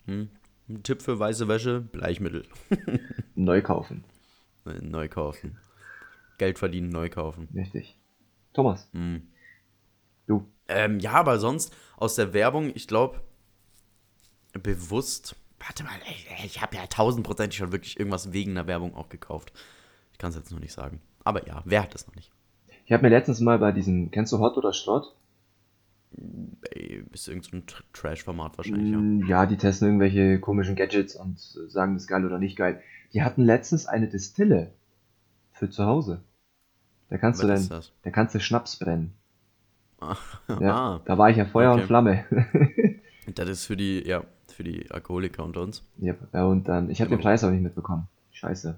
[0.08, 0.30] Hm.
[0.70, 2.46] Ein Tipp für weiße Wäsche, Bleichmittel.
[3.36, 4.04] Neu kaufen.
[4.66, 5.58] Neu kaufen.
[6.38, 7.50] Geld verdienen, neu kaufen.
[7.56, 7.98] Richtig.
[8.54, 9.28] Thomas, Hm.
[10.28, 10.48] du.
[10.68, 13.20] Ähm, ja, aber sonst aus der Werbung, ich glaube,
[14.54, 15.36] bewusst.
[15.60, 19.52] Warte mal, ey, ich habe ja tausendprozentig schon wirklich irgendwas wegen der Werbung auch gekauft.
[20.14, 21.02] Ich kann es jetzt noch nicht sagen.
[21.24, 22.32] Aber ja, wer hat das noch nicht?
[22.86, 25.16] Ich habe mir letztens mal bei diesem, kennst du Hot oder Schrott?
[26.12, 28.98] Ist irgendein so ein Trash-Format wahrscheinlich, ja.
[28.98, 32.82] Mm, Ja, die testen irgendwelche komischen Gadgets und sagen, das ist geil oder nicht geil.
[33.14, 34.72] Die hatten letztens eine Distille
[35.52, 36.22] für zu Hause.
[37.10, 39.14] Da kannst Was du dann, da kannst du Schnaps brennen.
[40.60, 41.82] Ja, Ah, da war ich ja Feuer okay.
[41.82, 42.26] und Flamme.
[43.36, 45.84] das ist für die, ja, für die Alkoholiker unter uns.
[45.98, 47.30] ja, ja, und dann, ich habe den Genau.
[47.30, 48.08] Preis auch nicht mitbekommen.
[48.32, 48.78] Scheiße.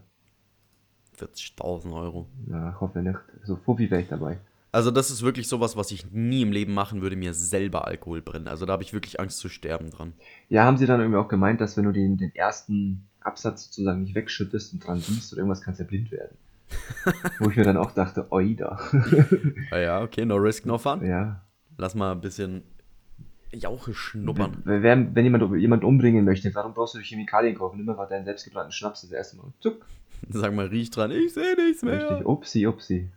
[1.17, 2.27] 40.000 Euro.
[2.47, 3.19] Ja, ich hoffe nicht.
[3.43, 4.39] So Fuffi wäre ich dabei.
[4.73, 8.21] Also das ist wirklich sowas, was ich nie im Leben machen würde, mir selber Alkohol
[8.21, 8.47] brennen.
[8.47, 10.13] Also da habe ich wirklich Angst zu sterben dran.
[10.47, 14.01] Ja, haben sie dann irgendwie auch gemeint, dass wenn du den, den ersten Absatz sozusagen
[14.03, 16.37] nicht wegschüttest und dran siehst oder irgendwas, kannst du ja blind werden.
[17.39, 18.79] Wo ich mir dann auch dachte, oida.
[19.71, 21.05] Ja, ja, okay, no risk, no fun.
[21.05, 21.41] ja.
[21.77, 22.63] Lass mal ein bisschen
[23.53, 24.57] Jauche schnuppern.
[24.63, 27.77] Wenn, wenn, wenn jemand jemand umbringen möchte, warum brauchst du die Chemikalien kaufen?
[27.77, 29.51] Nimm einfach deinen selbstgebrannten Schnaps das erste Mal.
[29.59, 29.85] Zuck.
[30.29, 32.09] Sag mal, riech dran, ich sehe nichts mehr.
[32.11, 32.27] Richtig.
[32.27, 33.09] Upsi, upsi.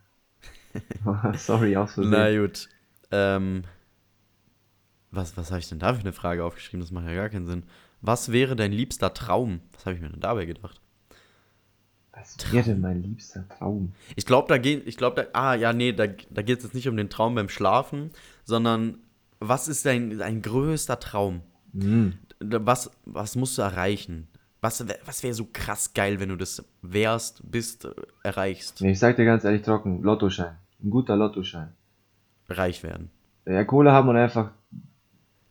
[1.37, 2.11] Sorry, aus Versehen.
[2.11, 2.69] Na gut.
[3.11, 3.65] Ähm,
[5.11, 6.81] was was habe ich denn da für eine Frage aufgeschrieben?
[6.81, 7.65] Das macht ja gar keinen Sinn.
[8.01, 9.61] Was wäre dein liebster Traum?
[9.73, 10.81] Was habe ich mir denn dabei gedacht?
[12.13, 13.93] Was wäre denn mein liebster Traum?
[14.15, 16.75] Ich glaube, da geht, ich glaube, da, ah, ja, nee, da, da geht es jetzt
[16.75, 18.11] nicht um den Traum beim Schlafen,
[18.45, 18.99] sondern
[19.41, 21.41] was ist dein, dein größter Traum?
[21.73, 22.15] Hm.
[22.41, 24.29] Was, was musst du erreichen?
[24.61, 28.99] Was, was wäre so krass geil, wenn du das wärst, bist, äh, erreichst, Nee, Ich
[28.99, 30.57] sag dir ganz ehrlich trocken, Lottoschein.
[30.85, 31.73] Ein guter Lottoschein.
[32.49, 33.11] reich werden?
[33.47, 34.51] Ja, Kohle haben und einfach.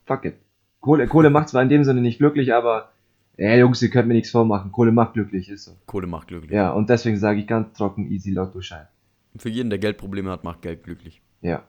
[0.05, 0.35] Fuck it.
[0.79, 2.91] Kohle, Kohle macht zwar in dem Sinne nicht glücklich, aber.
[3.35, 4.71] Ja, Jungs, ihr könnt mir nichts vormachen.
[4.71, 5.71] Kohle macht glücklich, ist so.
[5.87, 6.51] Kohle macht glücklich.
[6.51, 8.87] Ja, und deswegen sage ich ganz trocken, easy Lottoschein.
[9.35, 11.21] Für jeden, der Geldprobleme hat, macht Geld glücklich.
[11.41, 11.63] Ja.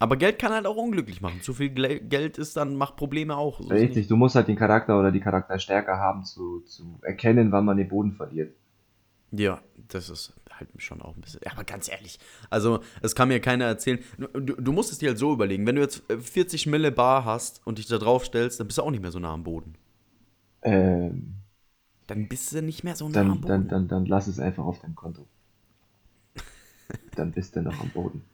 [0.00, 1.40] Aber Geld kann halt auch unglücklich machen.
[1.42, 3.60] Zu viel Geld ist dann, macht Probleme auch.
[3.60, 7.64] So Richtig, du musst halt den Charakter oder die Charakterstärke haben, zu, zu erkennen, wann
[7.64, 8.54] man den Boden verliert.
[9.30, 11.40] Ja, das ist halt schon auch ein bisschen.
[11.44, 12.18] Ja, aber ganz ehrlich,
[12.50, 13.98] also es kann mir keiner erzählen.
[14.18, 17.24] Du, du musst es dir halt so überlegen, wenn du jetzt äh, 40 Mille Bar
[17.24, 19.44] hast und dich da drauf stellst, dann bist du auch nicht mehr so nah am
[19.44, 19.74] Boden.
[20.62, 21.34] Ähm,
[22.06, 23.48] Dann bist du nicht mehr so nah dann, am Boden.
[23.48, 25.26] dann, dann, dann lass es einfach auf deinem Konto.
[27.16, 28.24] dann bist du noch am Boden.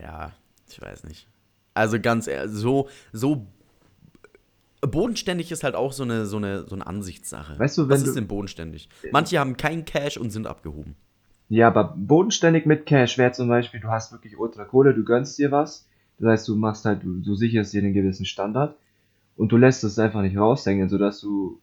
[0.00, 0.32] Ja,
[0.68, 1.26] ich weiß nicht.
[1.74, 3.46] Also ganz ehrlich, so, so
[4.80, 7.58] bodenständig ist halt auch so eine, so eine, so eine Ansichtssache.
[7.58, 8.88] Weißt du, wenn Was du- ist denn bodenständig?
[9.10, 10.94] Manche haben kein Cash und sind abgehoben.
[11.50, 15.38] Ja, aber bodenständig mit Cash wäre zum Beispiel, du hast wirklich ultra Kohle, du gönnst
[15.38, 15.86] dir was.
[16.18, 18.74] Das heißt, du machst halt, du, du sicherst dir einen gewissen Standard
[19.36, 21.60] und du lässt es einfach nicht raushängen, sodass du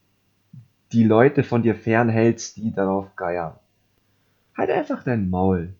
[0.93, 3.55] die Leute von dir fernhältst, die darauf geiern.
[4.57, 5.75] Halt einfach dein Maul.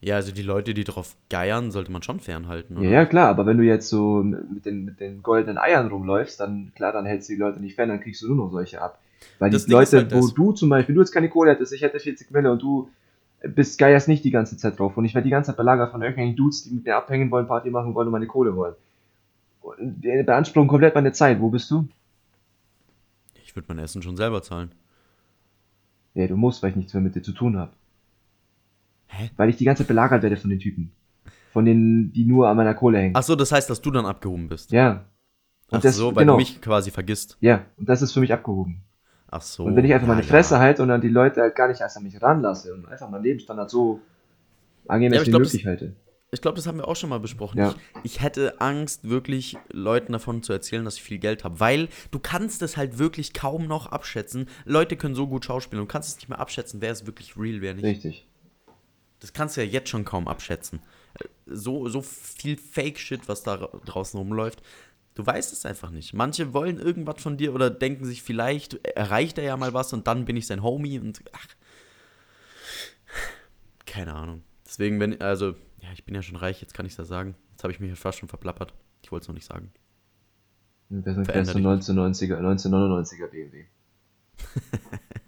[0.00, 2.90] Ja, also die Leute, die drauf geiern, sollte man schon fernhalten, Ja, oder?
[2.90, 6.72] ja, klar, aber wenn du jetzt so mit den, mit den goldenen Eiern rumläufst, dann
[6.74, 9.00] klar, dann hältst du die Leute nicht fern, dann kriegst du nur noch solche ab.
[9.38, 11.72] Weil Das die Ding Leute, halt wo du zum Beispiel, du jetzt keine Kohle hättest,
[11.72, 12.88] ich hätte 40 Mille und du
[13.42, 16.02] bist geierst nicht die ganze Zeit drauf und ich werde die ganze Zeit belagert von
[16.02, 18.74] irgendwelchen Dudes, die mit mir abhängen wollen, Party machen wollen und meine Kohle wollen.
[19.60, 21.40] Und die beanspruchen komplett meine Zeit.
[21.40, 21.88] Wo bist du?
[23.44, 24.72] Ich würde mein Essen schon selber zahlen.
[26.14, 27.72] Ja, du musst, weil ich nichts mehr mit dir zu tun habe.
[29.06, 29.30] Hä?
[29.36, 30.90] Weil ich die ganze Zeit belagert werde von den Typen.
[31.52, 33.14] Von denen, die nur an meiner Kohle hängen.
[33.16, 34.70] Ach so, das heißt, dass du dann abgehoben bist.
[34.72, 35.04] Ja.
[35.70, 36.34] Und Ach das- so, weil genau.
[36.34, 37.36] du mich quasi vergisst.
[37.40, 38.82] Ja, und das ist für mich abgehoben.
[39.30, 39.64] Ach so.
[39.64, 40.28] und wenn ich einfach ja, meine ja.
[40.28, 43.10] Fresse halte und dann die Leute halt gar nicht erst an mich ranlasse und einfach
[43.10, 44.00] meinen Lebensstandard so
[44.84, 45.94] Ja, angenehm aber ich wie glaub, möglich halte.
[46.30, 47.58] Ich glaube, das haben wir auch schon mal besprochen.
[47.58, 47.74] Ja.
[48.04, 51.58] Ich, ich hätte Angst, wirklich Leuten davon zu erzählen, dass ich viel Geld habe.
[51.58, 54.46] Weil du kannst es halt wirklich kaum noch abschätzen.
[54.66, 55.82] Leute können so gut schauspielen.
[55.82, 57.84] Du kannst es nicht mehr abschätzen, wer ist wirklich real, wer nicht.
[57.84, 58.26] Richtig.
[59.20, 60.80] Das kannst du ja jetzt schon kaum abschätzen.
[61.46, 64.62] So, so viel Fake-Shit, was da ra- draußen rumläuft.
[65.18, 66.14] Du weißt es einfach nicht.
[66.14, 70.06] Manche wollen irgendwas von dir oder denken sich, vielleicht erreicht er ja mal was und
[70.06, 71.48] dann bin ich sein Homie und ach.
[73.84, 74.44] Keine Ahnung.
[74.64, 77.34] Deswegen, wenn, also, ja, ich bin ja schon reich, jetzt kann ich das sagen.
[77.50, 78.72] Jetzt habe ich mich fast schon verplappert.
[79.02, 79.72] Ich wollte es noch nicht sagen.
[80.88, 83.64] Und Das ist Veränder ein 1990er, 1999er BMW.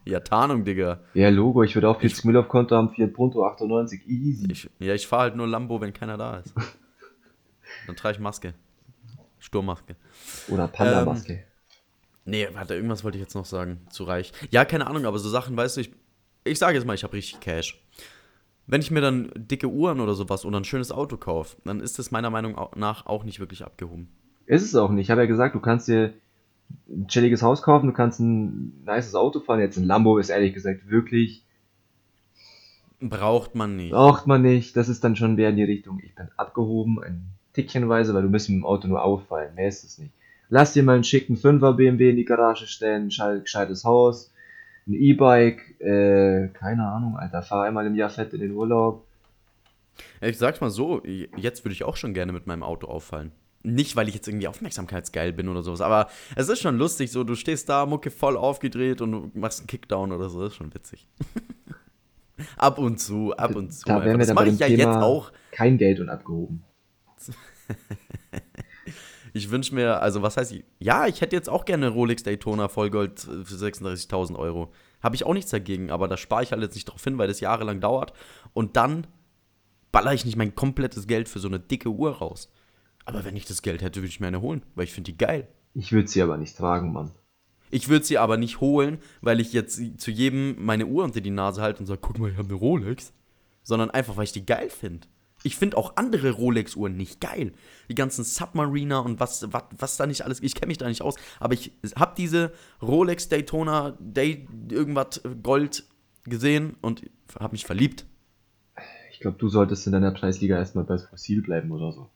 [0.04, 1.00] Ja, Tarnung, Digga.
[1.14, 4.52] Ja, Logo, ich würde auch 40 Mill auf Konto haben, Fiat Punto 98, easy.
[4.52, 6.54] Ich, ja, ich fahre halt nur Lambo, wenn keiner da ist.
[7.88, 8.54] Dann trage ich Maske.
[9.50, 9.96] Sturmmaske.
[10.48, 11.42] Oder Panda-Maske.
[12.24, 13.80] Nee, warte, irgendwas wollte ich jetzt noch sagen.
[13.90, 14.32] Zu reich.
[14.50, 15.90] Ja, keine Ahnung, aber so Sachen, weißt du, ich,
[16.44, 17.82] ich sage jetzt mal, ich habe richtig Cash.
[18.68, 21.98] Wenn ich mir dann dicke Uhren oder sowas oder ein schönes Auto kaufe, dann ist
[21.98, 24.08] das meiner Meinung nach auch nicht wirklich abgehoben.
[24.46, 25.06] Ist es auch nicht.
[25.06, 26.12] Ich habe ja gesagt, du kannst dir
[26.88, 29.58] ein chilliges Haus kaufen, du kannst ein nices Auto fahren.
[29.58, 31.44] Jetzt ein Lambo ist ehrlich gesagt wirklich,
[33.00, 33.90] Braucht man nicht.
[33.92, 34.76] braucht man nicht.
[34.76, 38.28] Das ist dann schon mehr in die Richtung, ich bin abgehoben, ein Tickchenweise, weil du
[38.28, 39.54] müsst mit dem Auto nur auffallen.
[39.54, 40.12] Mehr ist es nicht.
[40.48, 44.32] Lass dir mal einen schicken 5er BMW in die Garage stellen, ein schei- gescheites Haus,
[44.88, 49.04] ein E-Bike, äh, keine Ahnung, Alter, fahr einmal im Jahr fett in den Urlaub.
[50.20, 53.32] Ich sag's mal so, jetzt würde ich auch schon gerne mit meinem Auto auffallen.
[53.62, 57.24] Nicht, weil ich jetzt irgendwie aufmerksamkeitsgeil bin oder sowas, aber es ist schon lustig, so
[57.24, 60.56] du stehst da, Mucke voll aufgedreht und du machst einen Kickdown oder so, das ist
[60.56, 61.06] schon witzig.
[62.56, 63.84] ab und zu, ab und zu.
[63.86, 65.30] Da wären wir das dann mache ich ja Thema jetzt auch.
[65.52, 66.62] kein Geld und abgehoben.
[69.32, 72.68] Ich wünsche mir, also was heißt, ja, ich hätte jetzt auch gerne eine Rolex Daytona
[72.68, 74.72] Vollgold für 36.000 Euro.
[75.02, 77.28] Habe ich auch nichts dagegen, aber da spare ich halt jetzt nicht drauf hin, weil
[77.28, 78.12] das jahrelang dauert.
[78.52, 79.06] Und dann
[79.92, 82.52] baller ich nicht mein komplettes Geld für so eine dicke Uhr raus.
[83.04, 85.18] Aber wenn ich das Geld hätte, würde ich mir eine holen, weil ich finde die
[85.18, 85.48] geil.
[85.74, 87.12] Ich würde sie aber nicht tragen, Mann.
[87.70, 91.30] Ich würde sie aber nicht holen, weil ich jetzt zu jedem meine Uhr unter die
[91.30, 93.12] Nase halte und sage, guck mal, ich habe eine Rolex.
[93.62, 95.06] Sondern einfach, weil ich die geil finde.
[95.42, 97.52] Ich finde auch andere Rolex-Uhren nicht geil.
[97.88, 101.02] Die ganzen Submariner und was, was, was da nicht alles, ich kenne mich da nicht
[101.02, 101.16] aus.
[101.38, 105.84] Aber ich habe diese Rolex Daytona Day irgendwas Gold
[106.24, 108.04] gesehen und habe mich verliebt.
[109.12, 112.10] Ich glaube, du solltest in deiner Preisliga erstmal bei Fossil bleiben oder so.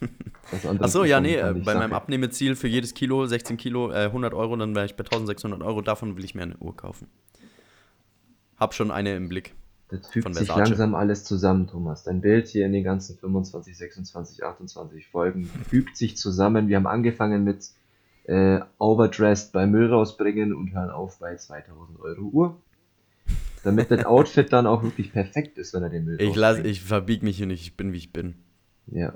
[0.80, 1.92] Achso, ja, nee, äh, bei meinem.
[1.92, 5.82] Abnehmeziel für jedes Kilo, 16 Kilo, äh, 100 Euro, dann wäre ich bei 1600 Euro.
[5.82, 7.08] Davon will ich mir eine Uhr kaufen.
[8.56, 9.54] Hab schon eine im Blick.
[9.90, 12.04] Das fügt sich langsam alles zusammen, Thomas.
[12.04, 16.68] Dein Bild hier in den ganzen 25, 26, 28 Folgen fügt sich zusammen.
[16.68, 17.70] Wir haben angefangen mit
[18.24, 22.56] äh, Overdressed bei Müll rausbringen und hören auf bei 2000 Euro Uhr.
[23.64, 26.82] Damit das Outfit dann auch wirklich perfekt ist, wenn er den Müll Ich, lass, ich
[26.82, 28.36] verbieg mich hier nicht, ich bin wie ich bin.
[28.86, 29.14] Ja,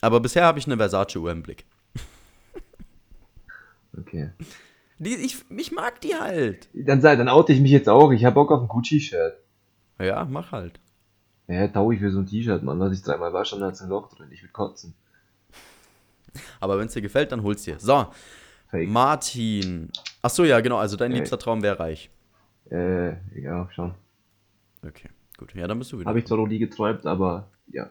[0.00, 1.64] Aber bisher habe ich eine Versace-Uhr im Blick.
[3.98, 4.30] okay.
[4.98, 6.68] Die, ich, ich mag die halt.
[6.74, 8.12] Dann, dann oute ich mich jetzt auch.
[8.12, 9.41] Ich hab Bock auf ein Gucci-Shirt.
[10.02, 10.80] Ja, mach halt.
[11.48, 13.80] Ja, tau ich für so ein T-Shirt, Mann, was ich dreimal wasche und da ist
[13.82, 14.28] ein Loch drin.
[14.30, 14.94] Ich will kotzen.
[16.60, 17.78] Aber wenn es dir gefällt, dann hol's dir.
[17.78, 18.06] So,
[18.68, 18.88] Fake.
[18.88, 19.90] Martin.
[20.22, 20.78] Ach so, ja, genau.
[20.78, 21.18] Also dein Hey.
[21.18, 22.10] liebster Traum wäre reich.
[22.70, 23.94] Äh, ja, schon.
[24.86, 25.54] Okay, gut.
[25.54, 26.08] Ja, dann bist du wieder.
[26.08, 27.90] Habe ich zwar noch nie geträumt, aber ja.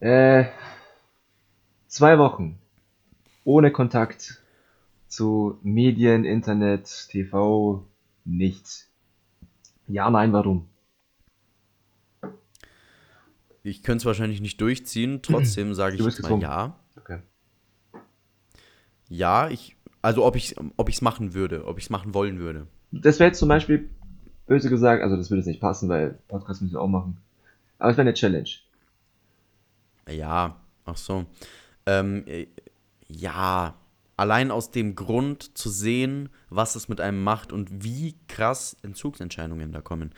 [0.00, 0.46] Äh,
[1.88, 2.58] zwei Wochen
[3.44, 4.40] ohne Kontakt
[5.08, 7.84] zu Medien, Internet, TV,
[8.24, 8.88] nichts.
[9.92, 10.68] Ja, nein, warum?
[13.62, 15.20] Ich könnte es wahrscheinlich nicht durchziehen.
[15.22, 16.40] Trotzdem sage ich jetzt mal gezwungen.
[16.40, 16.76] ja.
[16.96, 17.18] Okay.
[19.08, 19.76] Ja, ich.
[20.00, 22.66] Also ob ich ob ich's machen würde, ob ich es machen wollen würde.
[22.90, 23.90] Das wäre jetzt zum Beispiel,
[24.46, 27.18] böse gesagt, also das würde jetzt nicht passen, weil Podcast müssen wir auch machen.
[27.78, 28.48] Aber es wäre eine Challenge.
[30.08, 31.26] Ja, ach so.
[31.84, 32.46] Ähm, äh,
[33.08, 33.74] ja,
[34.16, 39.72] allein aus dem Grund zu sehen, was es mit einem macht und wie krass Entzugsentscheidungen
[39.72, 40.12] da kommen.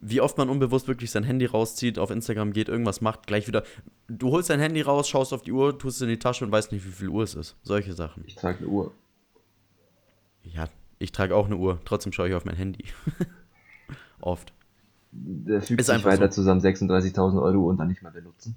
[0.00, 3.64] Wie oft man unbewusst wirklich sein Handy rauszieht, auf Instagram geht, irgendwas macht, gleich wieder.
[4.06, 6.52] Du holst dein Handy raus, schaust auf die Uhr, tust es in die Tasche und
[6.52, 7.56] weißt nicht, wie viel Uhr es ist.
[7.62, 8.22] Solche Sachen.
[8.26, 8.92] Ich trage eine Uhr.
[10.44, 10.68] Ja,
[11.00, 12.84] ich trage auch eine Uhr, trotzdem schaue ich auf mein Handy.
[14.20, 14.52] Oft.
[15.10, 16.42] Der fügt Ist sich einfach weiter so.
[16.42, 18.56] zusammen 36.000 Euro und dann nicht mehr benutzen.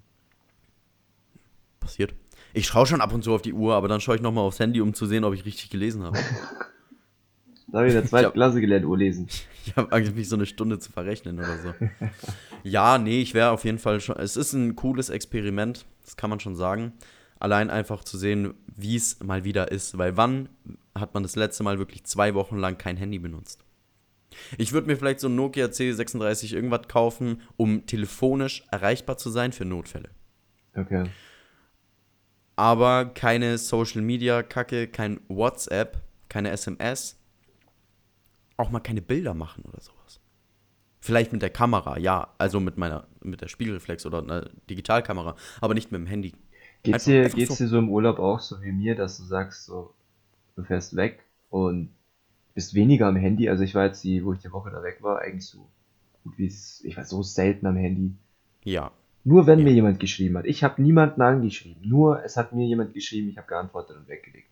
[1.79, 2.13] Passiert.
[2.53, 4.59] Ich schaue schon ab und zu auf die Uhr, aber dann schaue ich nochmal aufs
[4.59, 6.17] Handy, um zu sehen, ob ich richtig gelesen habe.
[7.71, 8.33] Da habe ich in der zweiten.
[8.33, 9.27] Klasse gelernt, Uhr lesen.
[9.63, 11.73] Ich habe eigentlich mich so eine Stunde zu verrechnen oder so.
[12.63, 14.17] ja, nee, ich wäre auf jeden Fall schon.
[14.17, 16.93] Es ist ein cooles Experiment, das kann man schon sagen.
[17.39, 19.99] Allein einfach zu sehen, wie es mal wieder ist.
[19.99, 20.49] Weil wann
[20.95, 23.63] hat man das letzte Mal wirklich zwei Wochen lang kein Handy benutzt?
[24.57, 29.51] Ich würde mir vielleicht so ein Nokia C36 irgendwas kaufen, um telefonisch erreichbar zu sein
[29.51, 30.09] für Notfälle.
[30.75, 31.03] Okay.
[32.61, 37.17] Aber keine Social Media Kacke, kein WhatsApp, keine SMS,
[38.55, 40.19] auch mal keine Bilder machen oder sowas.
[40.99, 45.73] Vielleicht mit der Kamera, ja, also mit meiner mit der Spiegelreflex oder einer Digitalkamera, aber
[45.73, 46.35] nicht mit dem Handy.
[46.83, 47.63] Geht's dir, einfach geht's so.
[47.63, 49.95] dir so im Urlaub auch so wie mir, dass du sagst, so,
[50.55, 51.89] du fährst weg und
[52.53, 53.49] bist weniger am Handy?
[53.49, 55.67] Also ich war jetzt die, wo ich die Woche da weg war, eigentlich so
[56.23, 58.13] gut wie ich war so selten am Handy.
[58.63, 58.91] Ja,
[59.23, 59.65] Nur wenn Ja.
[59.65, 60.45] mir jemand geschrieben hat.
[60.45, 61.87] Ich habe niemanden angeschrieben.
[61.87, 64.47] Nur es hat mir jemand geschrieben, ich habe geantwortet und weggelegt.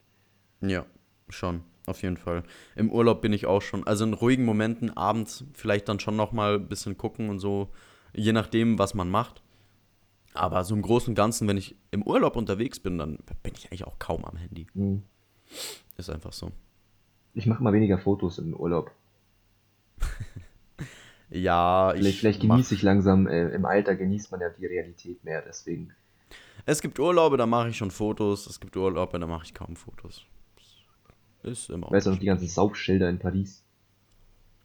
[0.61, 0.85] ja,
[1.29, 2.43] schon, auf jeden Fall.
[2.75, 6.31] Im Urlaub bin ich auch schon, also in ruhigen Momenten abends vielleicht dann schon noch
[6.31, 7.69] mal ein bisschen gucken und so,
[8.13, 9.41] je nachdem, was man macht.
[10.33, 13.65] Aber so im Großen und Ganzen, wenn ich im Urlaub unterwegs bin, dann bin ich
[13.67, 14.67] eigentlich auch kaum am Handy.
[14.75, 15.01] Hm.
[15.97, 16.51] Ist einfach so.
[17.33, 18.91] Ich mache mal weniger Fotos im Urlaub.
[21.29, 25.23] Ja, Vielleicht, ich vielleicht genieße ich langsam, äh, im Alter genießt man ja die Realität
[25.23, 25.93] mehr, deswegen.
[26.65, 28.47] Es gibt Urlaube, da mache ich schon Fotos.
[28.47, 30.25] Es gibt Urlaube, da mache ich kaum Fotos.
[31.43, 31.89] Ist immer.
[31.91, 33.63] Weißt du noch die ganzen Saufschilder in Paris?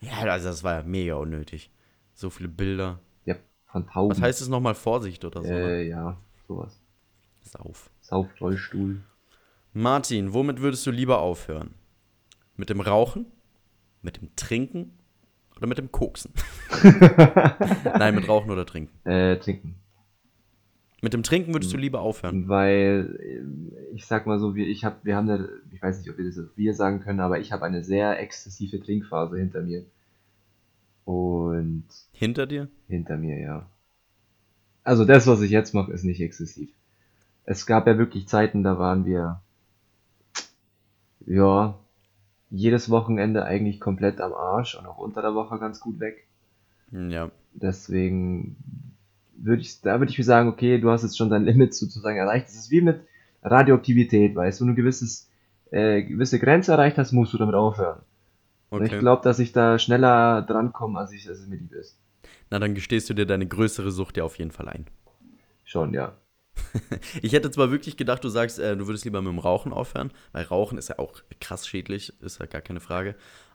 [0.01, 1.71] Ja, also das war ja mega unnötig.
[2.15, 2.99] So viele Bilder.
[3.25, 4.11] Ja, von Tauben.
[4.11, 5.49] Was heißt es nochmal Vorsicht oder so?
[5.49, 5.77] ne?
[5.77, 6.81] Äh, ja, sowas.
[7.43, 7.91] Sauf.
[8.01, 9.03] Saufrollstuhl.
[9.73, 11.75] Martin, womit würdest du lieber aufhören?
[12.57, 13.27] Mit dem Rauchen?
[14.03, 14.99] Mit dem Trinken?
[15.57, 16.33] Oder mit dem Koksen?
[17.85, 18.93] Nein, mit Rauchen oder Trinken.
[19.09, 19.77] Äh, trinken.
[21.01, 22.49] Mit dem Trinken würdest du lieber aufhören.
[22.49, 26.11] Weil, äh, ich sag mal so, wir, ich hab, wir haben eine, ich weiß nicht,
[26.11, 29.85] ob wir das wir sagen können, aber ich habe eine sehr exzessive Trinkphase hinter mir.
[31.05, 32.69] Und Hinter dir?
[32.89, 33.69] hinter mir, ja.
[34.83, 36.71] Also das, was ich jetzt mache, ist nicht exzessiv.
[37.45, 39.41] Es gab ja wirklich Zeiten, da waren wir,
[41.27, 41.79] ja,
[42.55, 46.27] jedes Wochenende eigentlich komplett am Arsch und auch unter der Woche ganz gut weg.
[46.93, 47.31] Ja.
[47.53, 48.57] Deswegen
[49.37, 52.17] würde ich, da würde ich mir sagen, okay, du hast jetzt schon dein Limit sozusagen
[52.17, 52.47] erreicht.
[52.47, 53.01] Das ist wie mit
[53.43, 55.29] Radioaktivität, weißt du, wenn du gewisses,
[55.71, 58.01] äh, gewisse Grenze erreicht hast, musst du damit aufhören.
[58.71, 58.95] Und Okay.
[58.95, 61.97] ich glaube, dass ich da schneller drankomme, als ich, als es mir lieb ist.
[62.51, 64.87] Na, dann gestehst du dir deine größere Sucht ja auf jeden Fall ein.
[65.65, 66.13] Schon, ja.
[67.23, 70.13] Ich hätte zwar wirklich gedacht, du sagst, äh, du würdest lieber mit dem Rauchen aufhören,
[70.33, 73.15] weil Rauchen ist ja auch krass schädlich, ist ja gar keine Frage.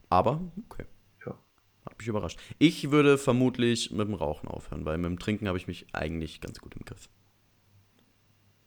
[0.10, 0.86] Aber, okay.
[1.26, 1.38] Ja.
[1.86, 2.40] Hat mich überrascht.
[2.58, 6.42] Ich würde vermutlich mit dem Rauchen aufhören, weil mit dem Trinken habe ich mich eigentlich
[6.42, 7.10] ganz gut im Griff.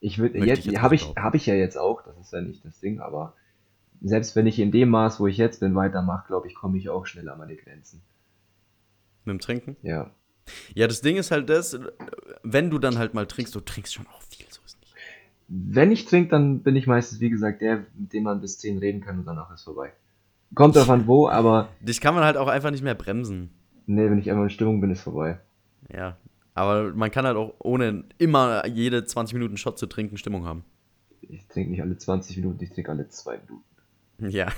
[0.00, 2.64] Ich würde jetzt, jetzt habe ich, habe ich ja jetzt auch, das ist ja nicht
[2.64, 3.34] das Ding, aber
[4.02, 6.88] selbst wenn ich in dem Maß, wo ich jetzt bin, weitermache, glaube ich, komme ich
[6.88, 8.02] auch schnell an meine Grenzen.
[9.24, 9.76] Mit dem Trinken?
[9.82, 10.10] Ja.
[10.74, 11.78] Ja, das Ding ist halt das,
[12.42, 14.94] wenn du dann halt mal trinkst, du trinkst schon auch viel, so ist nicht.
[15.48, 18.78] Wenn ich trinke, dann bin ich meistens, wie gesagt, der, mit dem man bis 10
[18.78, 19.92] reden kann und danach ist vorbei.
[20.54, 23.50] Kommt drauf an wo, aber Dich kann man halt auch einfach nicht mehr bremsen.
[23.86, 25.38] nee, wenn ich einmal in Stimmung bin, ist vorbei.
[25.94, 26.16] Ja.
[26.54, 30.64] Aber man kann halt auch ohne immer jede 20 Minuten Shot zu trinken Stimmung haben.
[31.22, 34.34] Ich trinke nicht alle 20 Minuten, ich trinke alle 2 Minuten.
[34.36, 34.48] Ja.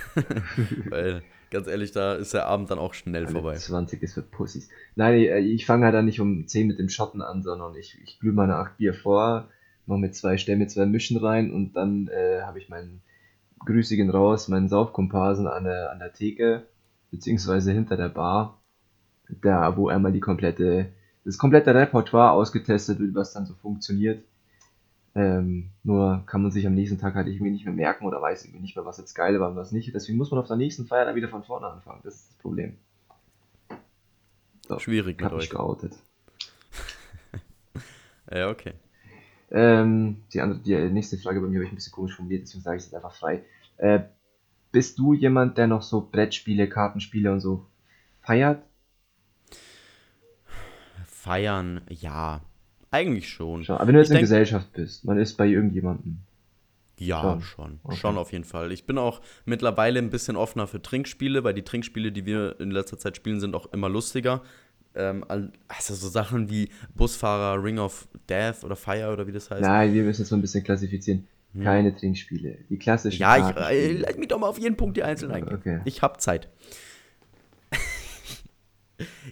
[0.91, 1.23] Weil,
[1.55, 3.57] ganz ehrlich, da ist der Abend dann auch schnell Alle vorbei.
[3.57, 4.69] 20 ist für Pussys.
[4.97, 7.99] Nein, ich, ich fange halt dann nicht um 10 mit dem Schotten an, sondern ich,
[8.03, 9.49] ich glühe meine 8 Bier vor,
[9.87, 13.03] mache mit zwei, stell mir zwei Mischen rein und dann äh, habe ich meinen
[13.65, 16.65] Grüßigen raus, meinen Saufkomparsen an der, an der Theke,
[17.11, 18.61] beziehungsweise hinter der Bar,
[19.41, 20.87] da wo einmal die komplette,
[21.25, 24.23] das komplette Repertoire ausgetestet wird, was dann so funktioniert.
[25.17, 28.45] Ähm, nur kann man sich am nächsten Tag halt irgendwie nicht mehr merken oder weiß
[28.45, 29.95] irgendwie nicht mehr, was jetzt geil war und was nicht.
[29.95, 32.01] Deswegen muss man auf der nächsten Feier dann wieder von vorne anfangen.
[32.03, 32.77] Das ist das Problem.
[34.67, 35.51] So, Schwierig ich mit hab euch.
[35.51, 35.93] geoutet.
[38.33, 38.73] Ja, okay.
[39.51, 42.63] Ähm, die, andere, die nächste Frage bei mir habe ich ein bisschen komisch formuliert, deswegen
[42.63, 43.45] sage ich es jetzt einfach frei.
[43.77, 44.01] Äh,
[44.73, 47.67] bist du jemand, der noch so Brettspiele, Kartenspiele und so
[48.23, 48.63] feiert?
[51.07, 52.41] Feiern, ja.
[52.95, 53.65] Eigentlich schon.
[53.65, 53.77] Schon.
[53.77, 56.19] Aber wenn du jetzt Ich in Gesellschaft bist, man ist bei irgendjemandem.
[56.99, 57.43] Ja, Schon.
[57.43, 57.81] schon.
[57.83, 57.97] Okay.
[57.97, 58.71] Schon auf jeden Fall.
[58.71, 62.71] Ich bin auch mittlerweile ein bisschen offener für Trinkspiele, weil die Trinkspiele, die wir in
[62.71, 64.43] letzter Zeit spielen, sind auch immer lustiger.
[64.95, 69.51] Ähm, al- also so Sachen wie Busfahrer, Ring of Death oder Fire oder wie das
[69.51, 69.63] heißt.
[69.63, 71.27] Nein, wir müssen es so ein bisschen klassifizieren.
[71.61, 72.59] Keine Trinkspiele.
[72.71, 75.55] Die klassischen Ja, ich äh, leite mich doch mal auf jeden Punkt die einzeln eingehen.
[75.57, 75.81] Okay.
[75.85, 76.49] Ich hab Zeit.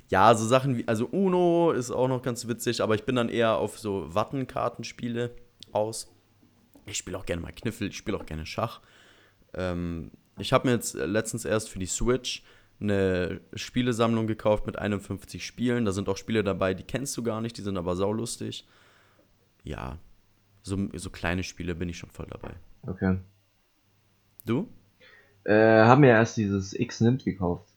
[0.09, 3.29] Ja, so Sachen wie, also Uno ist auch noch ganz witzig, aber ich bin dann
[3.29, 5.31] eher auf so Wattenkartenspiele
[5.73, 6.13] aus.
[6.87, 8.81] Ich spiele auch gerne mal Kniffel, ich spiele auch gerne Schach.
[9.55, 12.43] Ähm, ich habe mir jetzt letztens erst für die Switch
[12.81, 15.85] eine Spielesammlung gekauft mit 51 Spielen.
[15.85, 18.67] Da sind auch Spiele dabei, die kennst du gar nicht, die sind aber saulustig.
[19.63, 19.99] Ja,
[20.63, 22.55] so, so kleine Spiele bin ich schon voll dabei.
[22.83, 23.19] Okay.
[24.45, 24.69] Du?
[25.45, 27.72] Äh, haben wir erst dieses X-Nimmt gekauft.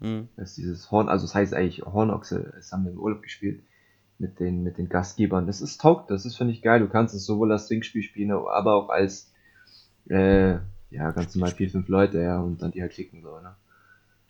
[0.00, 0.28] Hm.
[0.36, 3.62] Das ist dieses Horn, also es heißt eigentlich Hornochse, das haben wir im Urlaub gespielt.
[4.18, 5.46] Mit den, mit den Gastgebern.
[5.46, 6.80] Das ist taugt, das ist, finde ich, geil.
[6.80, 9.30] Du kannst es sowohl als Trinkspiel spielen, aber auch als,
[10.08, 10.52] äh,
[10.88, 13.54] ja, ganz normal vier, fünf Leute, ja, und dann die halt klicken, so, ne?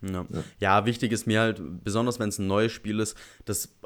[0.03, 0.27] Ja.
[0.29, 0.45] Ja.
[0.59, 3.77] ja, wichtig ist mir halt, besonders wenn es ein neues Spiel ist, dass,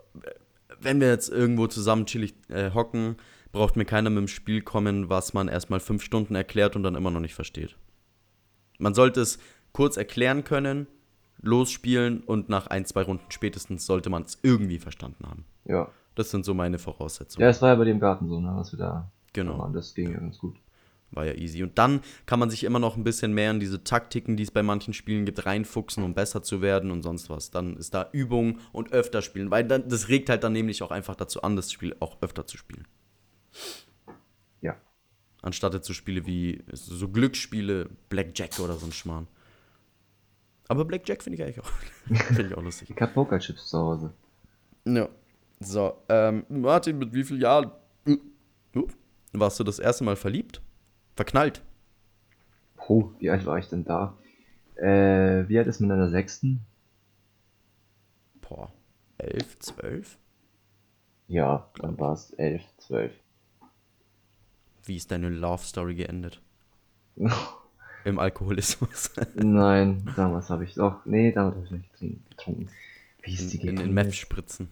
[0.81, 3.17] wenn wir jetzt irgendwo zusammen chillig äh, hocken,
[3.53, 6.95] braucht mir keiner mit dem Spiel kommen, was man erstmal fünf Stunden erklärt und dann
[6.95, 7.77] immer noch nicht versteht.
[8.79, 9.39] Man sollte es
[9.73, 10.87] kurz erklären können,
[11.43, 15.45] losspielen und nach ein, zwei Runden spätestens sollte man es irgendwie verstanden haben.
[15.65, 15.89] Ja.
[16.15, 17.43] Das sind so meine Voraussetzungen.
[17.43, 19.59] Ja, das war ja bei dem Garten so, ne, was wir da Genau.
[19.59, 19.73] waren.
[19.73, 20.57] Das ging ja ganz gut.
[21.13, 21.63] War ja easy.
[21.63, 24.51] Und dann kann man sich immer noch ein bisschen mehr in diese Taktiken, die es
[24.51, 27.51] bei manchen Spielen gibt, reinfuchsen, um besser zu werden und sonst was.
[27.51, 30.91] Dann ist da Übung und öfter spielen, weil dann, das regt halt dann nämlich auch
[30.93, 32.87] einfach dazu an, das Spiel auch öfter zu spielen.
[34.61, 34.77] Ja.
[35.43, 39.27] Anstatt jetzt so Spiele wie so Glücksspiele, Blackjack oder so ein Schmarrn.
[40.71, 41.69] Aber Blackjack finde ich eigentlich auch,
[42.29, 42.91] finde ich auch lustig.
[42.91, 44.15] Ich hab Pokerchips zu Hause.
[44.85, 45.09] Ja.
[45.59, 47.73] So, ähm, Martin, mit wie viel Jahren
[48.07, 48.17] uh,
[48.77, 48.87] uh,
[49.33, 50.63] warst du das erste Mal verliebt?
[51.17, 51.61] Verknallt?
[52.87, 54.17] Oh, wie alt war ich denn da?
[54.77, 56.61] Äh, wie alt ist man in der sechsten?
[58.41, 58.73] Boah,
[59.19, 60.19] elf, zwölf?
[61.27, 63.13] Ja, dann war es elf, zwölf.
[64.85, 66.41] Wie ist deine Love Story geendet?
[68.05, 69.11] Im Alkoholismus.
[69.35, 71.05] Nein, damals habe ich doch.
[71.05, 72.69] Nee, damals habe ich nicht getrunken-.
[73.23, 73.95] Wie ist die in, in, in geendet?
[73.95, 74.71] Meth spritzen.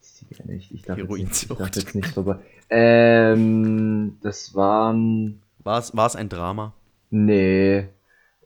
[0.00, 0.56] Wie ist die geendet?
[0.56, 2.38] Ich, ich darf jetzt nicht, ich darf jetzt nicht vorbei.
[2.70, 5.40] Ähm, das waren.
[5.62, 6.72] War es, war es ein Drama?
[7.10, 7.88] Nee.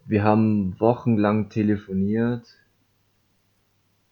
[0.05, 2.47] Wir haben wochenlang telefoniert.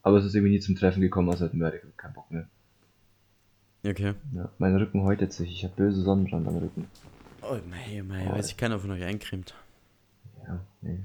[0.02, 2.46] Aber es ist irgendwie nie zum Treffen gekommen, also hatten wir beide keinen Bock mehr.
[3.84, 4.14] Okay.
[4.34, 5.50] Ja, mein Rücken häutet sich.
[5.50, 6.86] Ich habe böse Sonnenbrand am Rücken.
[7.50, 8.32] Oh, mei, mei, Oh.
[8.36, 9.54] weiß ich keiner von euch eincremt.
[10.46, 11.00] Ja, nee.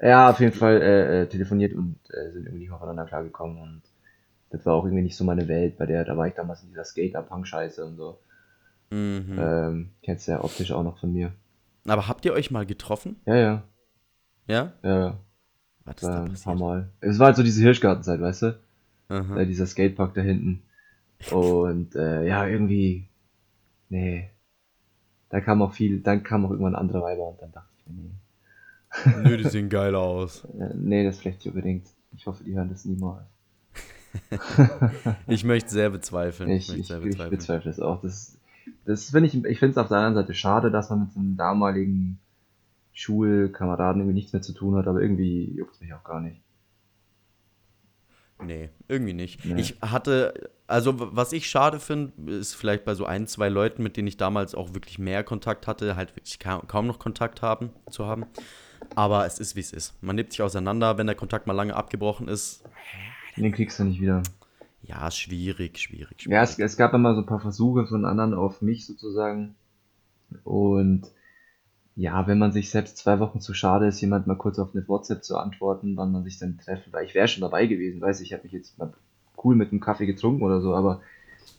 [0.00, 3.82] Ja, auf jeden Fall äh, äh, telefoniert und äh, sind irgendwie nicht aufeinander klargekommen und
[4.50, 6.68] das war auch irgendwie nicht so meine Welt, bei der, da war ich damals in
[6.68, 8.18] dieser Skate-Up-Punk-Scheiße und so.
[8.90, 9.36] Mhm.
[9.38, 11.32] Ähm, kennst du ja optisch auch noch von mir.
[11.86, 13.16] Aber habt ihr euch mal getroffen?
[13.26, 13.62] Ja, ja,
[14.46, 14.72] Ja?
[14.82, 15.18] ja, ja.
[15.84, 16.58] Was ist da ein paar passiert?
[16.58, 16.88] Mal.
[17.00, 18.60] Es war halt so diese Hirschgartenzeit, weißt du?
[19.08, 19.38] Aha.
[19.40, 20.62] Äh, dieser Skatepark da hinten.
[21.32, 23.08] Und äh, ja, irgendwie,
[23.88, 24.28] nee.
[25.32, 27.86] Da kam auch viel, dann kam auch irgendwann ein anderer Weiber und dann dachte ich
[27.86, 29.28] mir, nee.
[29.28, 30.46] Nö, die sehen geil aus.
[30.58, 31.86] Äh, nee, das vielleicht nicht unbedingt.
[32.14, 33.24] Ich hoffe, die hören das niemals.
[35.26, 36.50] Ich möchte sehr bezweifeln.
[36.50, 37.30] Ich, möchte ich, sehr ich bezweifeln.
[37.30, 38.02] bezweifle es auch.
[38.02, 38.36] Das,
[38.84, 41.38] das finde ich, ich finde es auf der anderen Seite schade, dass man mit einem
[41.38, 42.18] damaligen
[42.92, 46.42] Schulkameraden irgendwie nichts mehr zu tun hat, aber irgendwie juckt es mich auch gar nicht.
[48.44, 49.44] Nee, irgendwie nicht.
[49.44, 49.60] Nee.
[49.60, 53.96] Ich hatte, also was ich schade finde, ist vielleicht bei so ein, zwei Leuten, mit
[53.96, 57.70] denen ich damals auch wirklich mehr Kontakt hatte, halt wirklich ka kaum noch Kontakt haben,
[57.90, 58.26] zu haben.
[58.94, 59.94] Aber es ist, wie es ist.
[60.02, 62.64] Man lebt sich auseinander, wenn der Kontakt mal lange abgebrochen ist.
[63.36, 64.22] Den kriegst du nicht wieder.
[64.82, 66.34] Ja, schwierig, schwierig, schwierig.
[66.34, 69.54] Ja, es, es gab immer so ein paar Versuche von anderen auf mich sozusagen.
[70.44, 71.06] Und
[71.96, 74.86] ja, wenn man sich selbst zwei Wochen zu schade ist, jemand mal kurz auf eine
[74.88, 78.20] WhatsApp zu antworten, wann man sich dann treffen, weil ich wäre schon dabei gewesen, weiß
[78.20, 78.92] ich, ich habe mich jetzt mal
[79.44, 81.00] cool mit einem Kaffee getrunken oder so, aber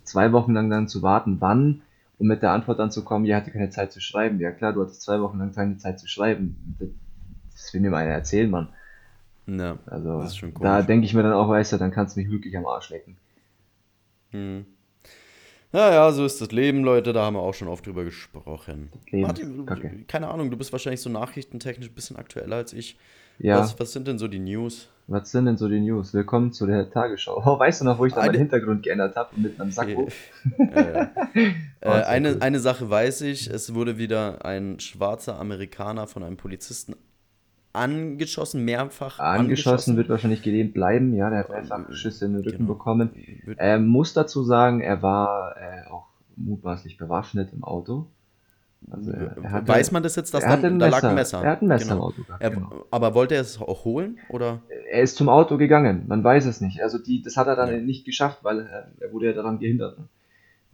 [0.03, 1.81] zwei Wochen lang dann zu warten, wann,
[2.17, 4.39] um mit der Antwort dann zu kommen, ja, hatte keine Zeit zu schreiben.
[4.39, 6.75] Ja klar, du hattest zwei Wochen lang keine Zeit zu schreiben.
[6.79, 6.89] Das,
[7.53, 8.69] das will mir mal einer erzählen, Mann.
[9.45, 9.77] Ja.
[9.85, 10.85] Also Das ist schon da komisch.
[10.87, 13.17] denke ich mir dann auch, weißt du, dann kannst du mich wirklich am Arsch lecken.
[14.31, 14.65] Hm.
[15.73, 17.13] Ja, ja, so ist das Leben, Leute.
[17.13, 18.89] Da haben wir auch schon oft drüber gesprochen.
[19.09, 19.91] Leben Martin, Kacke.
[20.07, 22.95] keine Ahnung, du bist wahrscheinlich so nachrichtentechnisch ein bisschen aktueller als ich.
[23.39, 23.57] Ja.
[23.57, 24.89] Was, was sind denn so die News?
[25.07, 26.13] Was sind denn so die News?
[26.13, 27.41] Willkommen zu der Tagesschau.
[27.43, 30.07] Oh, weißt du noch, wo ich da Eine- meinen Hintergrund geändert habe mit einem Sakko?
[30.59, 31.07] äh, äh,
[31.81, 36.95] sehr eine, eine Sache weiß ich, es wurde wieder ein schwarzer Amerikaner von einem Polizisten
[37.73, 39.97] angeschossen, mehrfach angeschossen.
[39.97, 42.73] wird wahrscheinlich gelähmt bleiben, ja, der hat mehrfach Schüsse in den Rücken Genau.
[42.73, 43.09] bekommen.
[43.57, 46.05] Ähm, muss dazu sagen, er war äh, auch
[46.35, 48.07] mutmaßlich bewaffnet im Auto.
[48.91, 50.89] Also er, er Weiß man das jetzt, dass er hatte da, Messer.
[50.89, 51.41] lag ein Messer?
[51.43, 52.03] Er hat ein Messer im Genau.
[52.07, 52.85] Auto gehabt, Er, genau.
[52.91, 54.17] Aber wollte er es auch holen?
[54.29, 54.61] Oder?
[54.91, 56.81] Er ist zum Auto gegangen, man weiß es nicht.
[56.83, 57.77] Also die, das hat er dann Ja.
[57.79, 59.97] nicht geschafft, weil er, er wurde ja daran gehindert.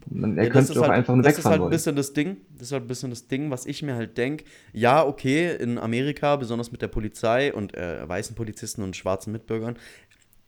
[0.07, 1.63] Man, er Ja, das könnte ist doch halt, einfach nur Das ist wegfahren halt ein
[1.63, 1.71] wollen.
[1.71, 4.45] bisschen das Ding, das ist halt ein bisschen das Ding, was ich mir halt denke.
[4.73, 9.77] Ja, okay, in Amerika, besonders mit der Polizei und äh, weißen Polizisten und schwarzen Mitbürgern,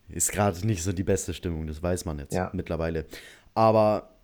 [0.10, 2.50] ist gerade nicht so die beste Stimmung, das weiß man jetzt Ja.
[2.54, 3.06] mittlerweile.
[3.54, 4.16] Aber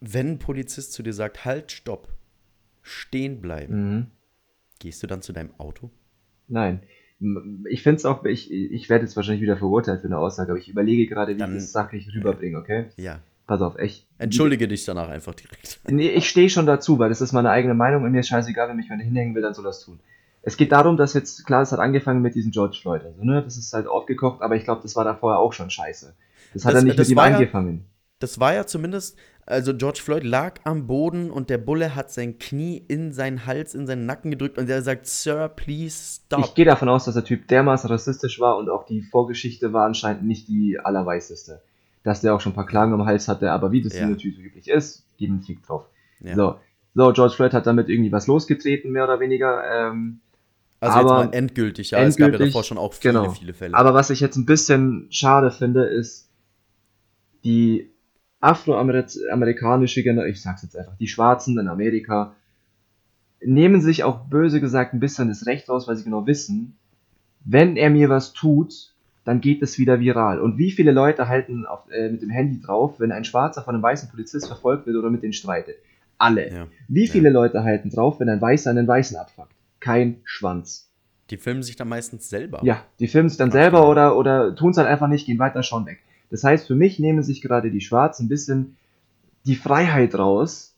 [0.00, 2.08] wenn ein Polizist zu dir sagt, halt, stopp,
[2.82, 4.06] stehen bleiben, Mhm.
[4.78, 5.90] gehst du dann zu deinem Auto?
[6.48, 6.82] Nein.
[7.70, 10.58] Ich finde es auch, ich, ich werde jetzt wahrscheinlich wieder verurteilt für eine Aussage, aber
[10.58, 12.86] ich überlege gerade, wie Dann- ich das sachlich rüberbringe, okay?
[12.96, 13.20] Ja.
[13.46, 14.06] Pass auf, echt.
[14.18, 15.80] Entschuldige dich danach einfach direkt.
[15.88, 18.68] Nee, ich stehe schon dazu, weil das ist meine eigene Meinung und mir ist scheißegal,
[18.68, 20.00] wenn mich jemand hinhängen will, dann soll das tun.
[20.42, 23.42] Es geht darum, dass jetzt, klar, es hat angefangen mit diesem George Floyd, also, ne,
[23.42, 26.14] das ist halt aufgekocht, aber ich glaube, das war da vorher auch schon scheiße.
[26.54, 27.84] Das hat Das- er nicht mit ihm war ja- angefangen.
[28.18, 32.38] Das war ja zumindest, also George Floyd lag am Boden und der Bulle hat sein
[32.38, 36.40] Knie in seinen Hals, in seinen Nacken gedrückt und der sagt, Sir, please stop.
[36.40, 39.84] Ich gehe davon aus, dass der Typ dermaßen rassistisch war und auch die Vorgeschichte war
[39.84, 41.60] anscheinend nicht die allerweißeste.
[42.06, 44.06] Dass der auch schon ein paar Klagen am Hals hatte, aber wie das Ja.
[44.06, 45.86] natürlich so üblich ist, geben einen Fick drauf.
[46.20, 46.36] Ja.
[46.36, 46.60] So.
[46.94, 49.62] so, George Floyd hat damit irgendwie was losgetreten, mehr oder weniger.
[49.68, 50.20] Ähm,
[50.78, 51.98] also aber- jetzt mal endgültig, ja.
[51.98, 53.30] es gab ja endgültig, davor schon auch viele, genau.
[53.30, 53.74] viele Fälle.
[53.74, 56.30] Aber was ich jetzt ein bisschen schade finde, ist
[57.42, 57.90] die
[58.40, 62.34] afroamerikanische Generation, ich sag's jetzt einfach, die Schwarzen in Amerika
[63.40, 66.76] nehmen sich auch böse gesagt ein bisschen das Recht raus, weil sie genau wissen,
[67.44, 68.94] wenn er mir was tut,
[69.26, 70.40] dann geht es wieder viral.
[70.40, 73.74] Und wie viele Leute halten auf, äh, mit dem Handy drauf, wenn ein Schwarzer von
[73.74, 75.76] einem weißen Polizist verfolgt wird oder mit denen streitet?
[76.16, 76.50] Alle.
[76.50, 76.66] ja.
[76.88, 79.52] Wie viele Leute halten drauf, wenn ein Weißer einen Weißen abfuckt?
[79.80, 80.88] Kein Schwanz.
[81.28, 82.60] Die filmen sich dann meistens selber.
[82.62, 83.84] Ja, die filmen es dann Ach, selber ja.
[83.84, 85.98] oder, oder tun es halt einfach nicht, gehen weiter, schauen weg.
[86.30, 88.76] Das heißt, für mich nehmen sich gerade die Schwarzen ein bisschen
[89.44, 90.74] die Freiheit raus,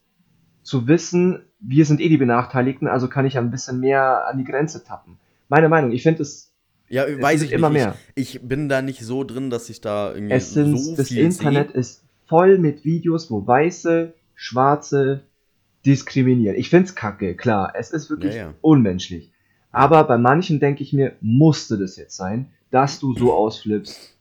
[0.62, 4.44] zu wissen, wir sind eh die Benachteiligten, also kann ich ein bisschen mehr an die
[4.44, 5.18] Grenze tappen.
[5.48, 6.47] Meine Meinung, ich finde es,
[6.88, 7.82] Ja, weiß ich immer nicht.
[7.84, 7.94] mehr.
[8.14, 11.08] Ich, ich bin da nicht so drin, dass ich da irgendwie es sind, so das
[11.08, 11.80] viel Internet sehe.
[11.80, 15.22] ist voll mit Videos, wo Weiße, Schwarze
[15.86, 16.56] diskriminieren.
[16.56, 18.54] Ich finde es kacke, klar, es ist wirklich Ja, ja.
[18.60, 19.30] unmenschlich.
[19.70, 24.14] Aber bei manchen denke ich mir, musste das jetzt sein, dass du so ausflippst.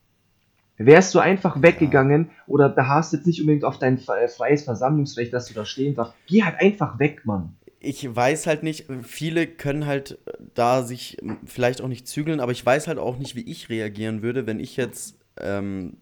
[0.78, 5.48] Wärst du einfach weggegangen oder beharrst jetzt nicht unbedingt auf dein fre- freies Versammlungsrecht, dass
[5.48, 7.56] du da stehen darfst, geh halt einfach weg, Mann.
[7.80, 10.18] Ich weiß halt nicht, viele können halt
[10.56, 14.22] da sich vielleicht auch nicht zügeln, aber ich weiß halt auch nicht, wie ich reagieren
[14.24, 15.98] würde, wenn ich jetzt ähm,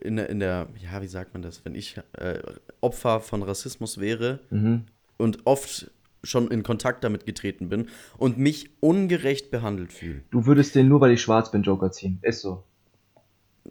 [0.00, 2.38] in, der, in der, ja, wie sagt man das, wenn ich äh,
[2.82, 4.84] Opfer von Rassismus wäre Mhm.
[5.16, 5.90] und oft
[6.22, 7.88] schon in Kontakt damit getreten bin
[8.18, 10.22] und mich ungerecht behandelt fühle.
[10.30, 12.18] Du würdest den nur, weil ich schwarz bin, Joker ziehen.
[12.22, 12.64] Ist so.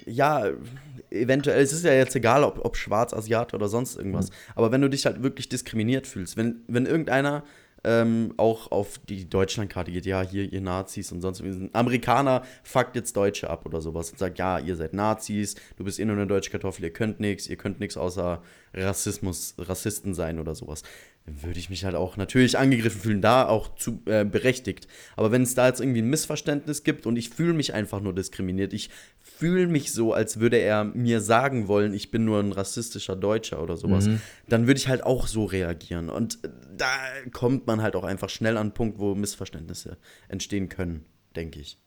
[0.06, 0.52] Ja,
[1.12, 4.30] eventuell, es ist ja jetzt egal, ob, ob schwarz, Asiate oder sonst irgendwas.
[4.56, 7.44] Aber wenn du dich halt wirklich diskriminiert fühlst, wenn, wenn irgendeiner
[7.84, 12.96] ähm, auch auf die Deutschlandkarte geht, ja, hier, ihr Nazis und sonst ein Amerikaner fuckt
[12.96, 16.16] jetzt Deutsche ab oder sowas und sagt, ja, ihr seid Nazis, du bist eh nur
[16.16, 18.42] eine deutsche Kartoffel, ihr könnt nichts, ihr könnt nichts außer
[18.74, 20.84] Rassismus, Rassisten sein oder sowas.
[21.26, 24.90] Dann würde ich mich halt auch natürlich angegriffen fühlen, da auch zu äh, berechtigt.
[25.16, 28.14] Aber wenn es da jetzt irgendwie ein Missverständnis gibt und ich fühle mich einfach nur
[28.14, 28.90] diskriminiert, ich
[29.22, 33.64] fühle mich so, als würde er mir sagen wollen, ich bin nur ein rassistischer Deutscher
[33.64, 34.20] oder sowas, Mhm.
[34.50, 36.10] dann würde ich halt auch so reagieren.
[36.10, 36.90] Und äh, da
[37.32, 39.98] kommt man halt auch einfach schnell an einen Punkt, wo Missverständnisse
[40.28, 41.06] entstehen können,
[41.38, 41.80] denke ich.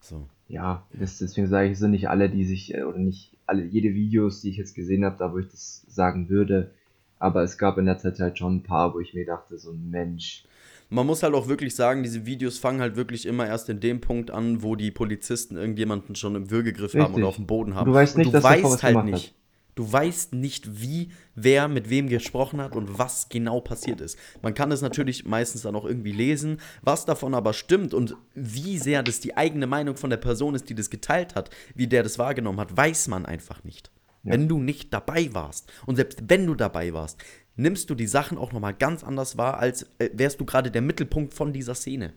[0.00, 0.28] So.
[0.48, 3.92] Ja, deswegen sage ich, es sind nicht alle, die sich, äh, oder nicht alle, jede
[3.94, 6.72] Videos, die ich jetzt gesehen habe, da wo ich das sagen würde.
[7.18, 10.44] Aber es gab in letzter Zeit schon ein paar, wo ich mir dachte, so Mensch,
[10.88, 14.00] Man muss halt auch wirklich sagen, diese Videos fangen halt wirklich immer erst in dem
[14.00, 17.16] Punkt an, wo die Polizisten irgendjemanden schon im Würgegriff haben Richtig.
[17.16, 17.86] oder auf dem Boden haben.
[17.86, 19.34] Du weißt nicht, Und du dass der weißt was halt gemacht nicht.
[19.74, 24.18] Du weißt nicht, wie, wer mit wem gesprochen hat und was genau passiert ist.
[24.40, 28.78] Man kann es natürlich meistens dann auch irgendwie lesen, was davon aber stimmt und wie
[28.78, 32.02] sehr das die eigene Meinung von der Person ist, die das geteilt hat, wie der
[32.02, 33.90] das wahrgenommen hat, weiß man einfach nicht.
[34.26, 34.32] Ja.
[34.32, 37.18] Wenn du nicht dabei warst und selbst wenn du dabei warst,
[37.56, 40.82] nimmst du die Sachen auch nochmal ganz anders wahr, als äh, wärst du gerade der
[40.82, 42.12] Mittelpunkt von dieser Szene.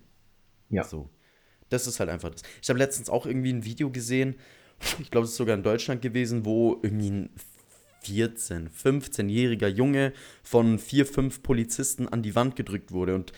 [0.69, 0.83] ja.
[0.83, 1.09] So.
[1.69, 2.41] Das ist halt einfach das.
[2.63, 4.35] Ich habe letztens auch irgendwie ein Video gesehen,
[4.99, 7.29] ich glaube, es ist sogar in Deutschland gewesen, wo irgendwie ein
[8.05, 13.33] 14-, 15-jähriger Junge von vier, fünf Polizisten an die Wand gedrückt wurde und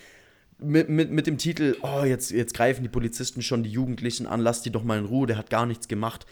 [0.59, 4.39] mit, mit, mit dem Titel, oh, jetzt, jetzt greifen die Polizisten schon die Jugendlichen an,
[4.39, 6.28] lass die doch mal in Ruhe, der hat gar nichts gemacht.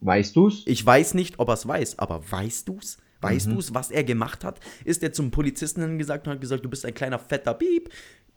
[0.00, 0.62] Weißt du's?
[0.66, 2.98] Ich weiß nicht, ob er es weiß, aber weißt du's?
[3.20, 3.54] Weißt Mhm.
[3.54, 4.60] du's, was er gemacht hat?
[4.84, 7.90] Ist er zum Polizisten hingesagt und hat gesagt, du bist ein kleiner fetter Piep?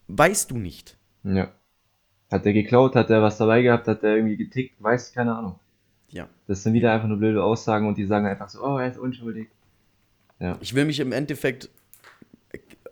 [0.08, 0.98] Weißt du nicht.
[1.24, 1.54] Ja.
[2.30, 5.60] Hat der geklaut, hat er was dabei gehabt, hat er irgendwie getickt, weiß keine Ahnung.
[6.10, 6.28] Ja.
[6.48, 8.98] Das sind wieder einfach nur blöde Aussagen und die sagen einfach so, oh, er ist
[8.98, 9.48] unschuldig.
[10.40, 10.58] Ja.
[10.60, 11.70] Ich will mich im Endeffekt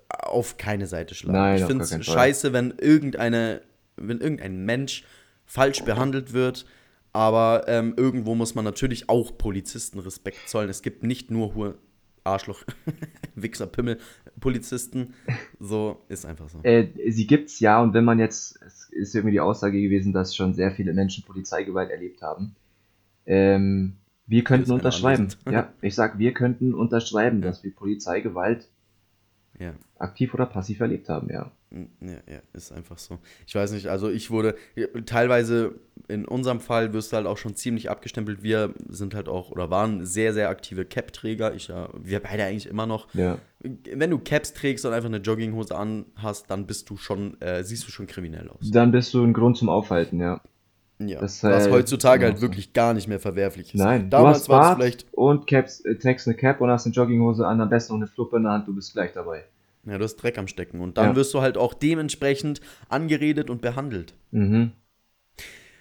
[0.10, 1.38] auf keine Seite schlagen.
[1.38, 3.62] Nein, ich finde es scheiße, wenn irgendeine,
[3.98, 5.04] wenn irgendein Mensch
[5.46, 6.66] falsch behandelt wird.
[7.14, 10.70] Aber ähm, irgendwo muss man natürlich auch Polizisten Respekt zollen.
[10.70, 11.78] Es gibt nicht nur Hure,
[12.24, 12.64] Arschloch,
[13.36, 13.98] Wichser, Pimmel,
[14.40, 15.14] Polizisten.
[15.60, 16.60] So ist einfach so.
[16.64, 20.36] Äh, sie gibt's ja und wenn man jetzt, es ist irgendwie die Aussage gewesen, dass
[20.36, 22.56] schon sehr viele Menschen Polizeigewalt erlebt haben.
[23.26, 23.98] Ähm,
[24.28, 25.28] wir könnten unterschreiben.
[25.50, 28.70] Ja, ich sag, wir könnten unterschreiben, dass wir Polizeigewalt
[29.60, 29.74] Ja.
[30.00, 31.52] aktiv oder passiv erlebt haben, ja.
[31.72, 33.20] Ja, ja, ist einfach so.
[33.48, 34.56] Ich weiß nicht, also ich wurde
[35.06, 35.76] teilweise
[36.10, 38.44] in unserem Fall wirst du halt auch schon ziemlich abgestempelt.
[38.44, 41.54] Wir sind halt auch oder waren sehr, sehr aktive Cap-Träger.
[41.54, 43.08] Ich ja, wir beide eigentlich immer noch.
[43.14, 43.38] Ja.
[43.60, 47.64] Wenn du Caps trägst und einfach eine Jogginghose an hast, dann bist du schon, äh,
[47.64, 48.70] siehst du schon kriminell aus.
[48.72, 50.42] Dann bist du ein Grund zum Aufhalten, ja.
[51.00, 51.20] Ja.
[51.22, 53.80] Das, was äh, heutzutage genau halt wirklich gar nicht mehr verwerflich ist.
[53.80, 56.86] Nein, Damals du war hast es vielleicht, und Caps, äh, trägst eine Cap und hast
[56.86, 59.46] eine Jogginghose an, am besten noch eine Fluppe in der Hand, du bist gleich dabei.
[59.86, 61.16] Ja, du hast Dreck am Stecken und dann Ja.
[61.16, 64.14] wirst du halt auch dementsprechend angeredet und behandelt.
[64.32, 64.72] Mhm.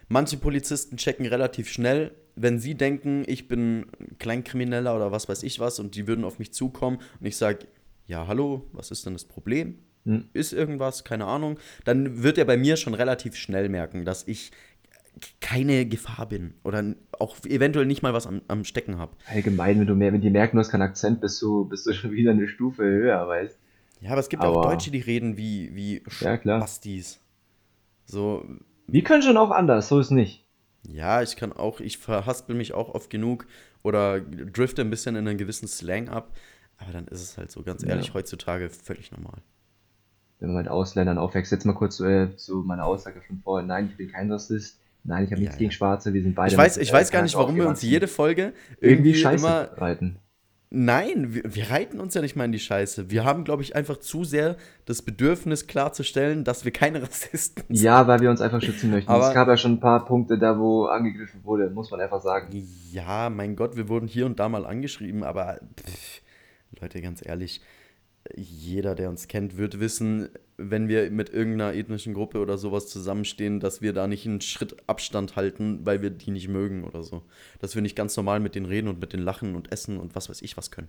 [0.08, 5.42] Manche Polizisten checken relativ schnell, wenn sie denken, ich bin ein Kleinkrimineller oder was weiß
[5.44, 7.66] ich was und die würden auf mich zukommen und ich sage,
[8.06, 9.78] ja, hallo, was ist denn das Problem?
[10.04, 10.24] Hm.
[10.32, 14.50] Ist irgendwas, keine Ahnung, dann wird er bei mir schon relativ schnell merken, dass ich
[15.40, 16.82] keine Gefahr bin oder
[17.18, 19.12] auch eventuell nicht mal was am, am Stecken habe.
[19.26, 21.92] Allgemein, wenn du mehr, wenn die merken, du hast keinen Akzent, bist du, bist du
[21.92, 23.58] schon wieder eine Stufe höher, weißt
[24.00, 26.36] Ja, aber es gibt ja auch Aber- Deutsche, die reden wie, wie Ja.
[26.38, 27.20] Spastis.
[28.06, 28.44] So,
[28.86, 30.44] Wir können schon auch anders, so ist nicht.
[30.88, 33.46] Ja, ich kann auch, ich verhaspel mich auch oft genug
[33.82, 36.32] oder drifte ein bisschen in einen gewissen Slang ab.
[36.78, 38.14] Aber dann ist es halt so, ganz ehrlich, Ja.
[38.14, 39.42] heutzutage völlig normal.
[40.38, 43.66] Wenn man mit Ausländern aufwächst, jetzt mal kurz äh, zu meiner Aussage von vorhin.
[43.66, 44.80] Nein, ich bin kein Rassist.
[45.04, 45.58] Nein, ich habe Ja, nichts ja.
[45.58, 46.52] gegen Schwarze, wir sind beide.
[46.52, 49.10] Ich weiß, mit, ich äh, weiß gar Kant nicht, warum wir uns jede Folge irgendwie
[49.10, 49.70] irgendwie Scheiße immer.
[49.78, 50.16] reiten.
[50.72, 53.10] Nein, wir, wir reiten uns ja nicht mal in die Scheiße.
[53.10, 57.84] Wir haben, glaube ich, einfach zu sehr das Bedürfnis klarzustellen, dass wir keine Rassisten sind.
[57.84, 59.10] Ja, weil wir uns einfach schützen möchten.
[59.10, 62.20] Aber- es gab ja schon ein paar Punkte da, wo angegriffen wurde, muss man einfach
[62.22, 62.48] sagen.
[62.92, 66.22] Ja, mein Gott, wir wurden hier und da mal angeschrieben, aber pff,
[66.80, 67.60] Leute, ganz ehrlich,
[68.36, 70.28] jeder, der uns kennt, wird wissen,
[70.60, 74.76] wenn wir mit irgendeiner ethnischen Gruppe oder sowas zusammenstehen, dass wir da nicht einen Schritt
[74.86, 77.22] Abstand halten, weil wir die nicht mögen oder so.
[77.60, 80.14] Dass wir nicht ganz normal mit denen reden und mit denen lachen und essen und
[80.14, 80.88] was weiß ich was können.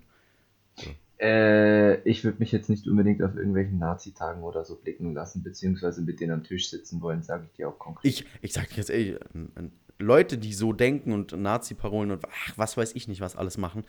[1.19, 6.01] Äh, ich würde mich jetzt nicht unbedingt auf irgendwelchen Nazi-Tagen oder so blicken lassen, beziehungsweise
[6.01, 8.11] mit denen am Tisch sitzen wollen, sage ich dir auch konkret.
[8.11, 12.75] Ich, ich sag dir jetzt, n- Leute, die so denken und Nazi-Parolen und ach, was
[12.75, 13.83] weiß ich nicht, was alles machen,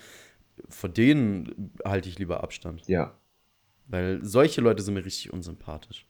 [0.68, 2.82] von denen halte ich lieber Abstand.
[2.86, 3.14] Ja,
[3.86, 6.06] Weil solche Leute sind mir richtig unsympathisch.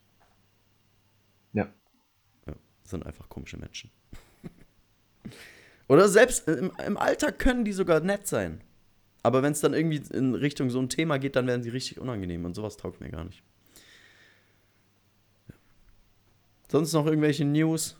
[1.53, 1.73] ja.
[2.47, 2.55] Ja,
[2.85, 3.91] sind einfach komische Menschen.
[5.89, 8.63] Oder selbst im, im Alltag können die sogar nett sein.
[9.23, 12.01] Aber wenn es dann irgendwie in Richtung so ein Thema geht, dann werden sie richtig
[12.01, 13.43] unangenehm und sowas taugt mir gar nicht.
[15.49, 15.55] Ja.
[16.71, 17.99] Sonst noch irgendwelche News?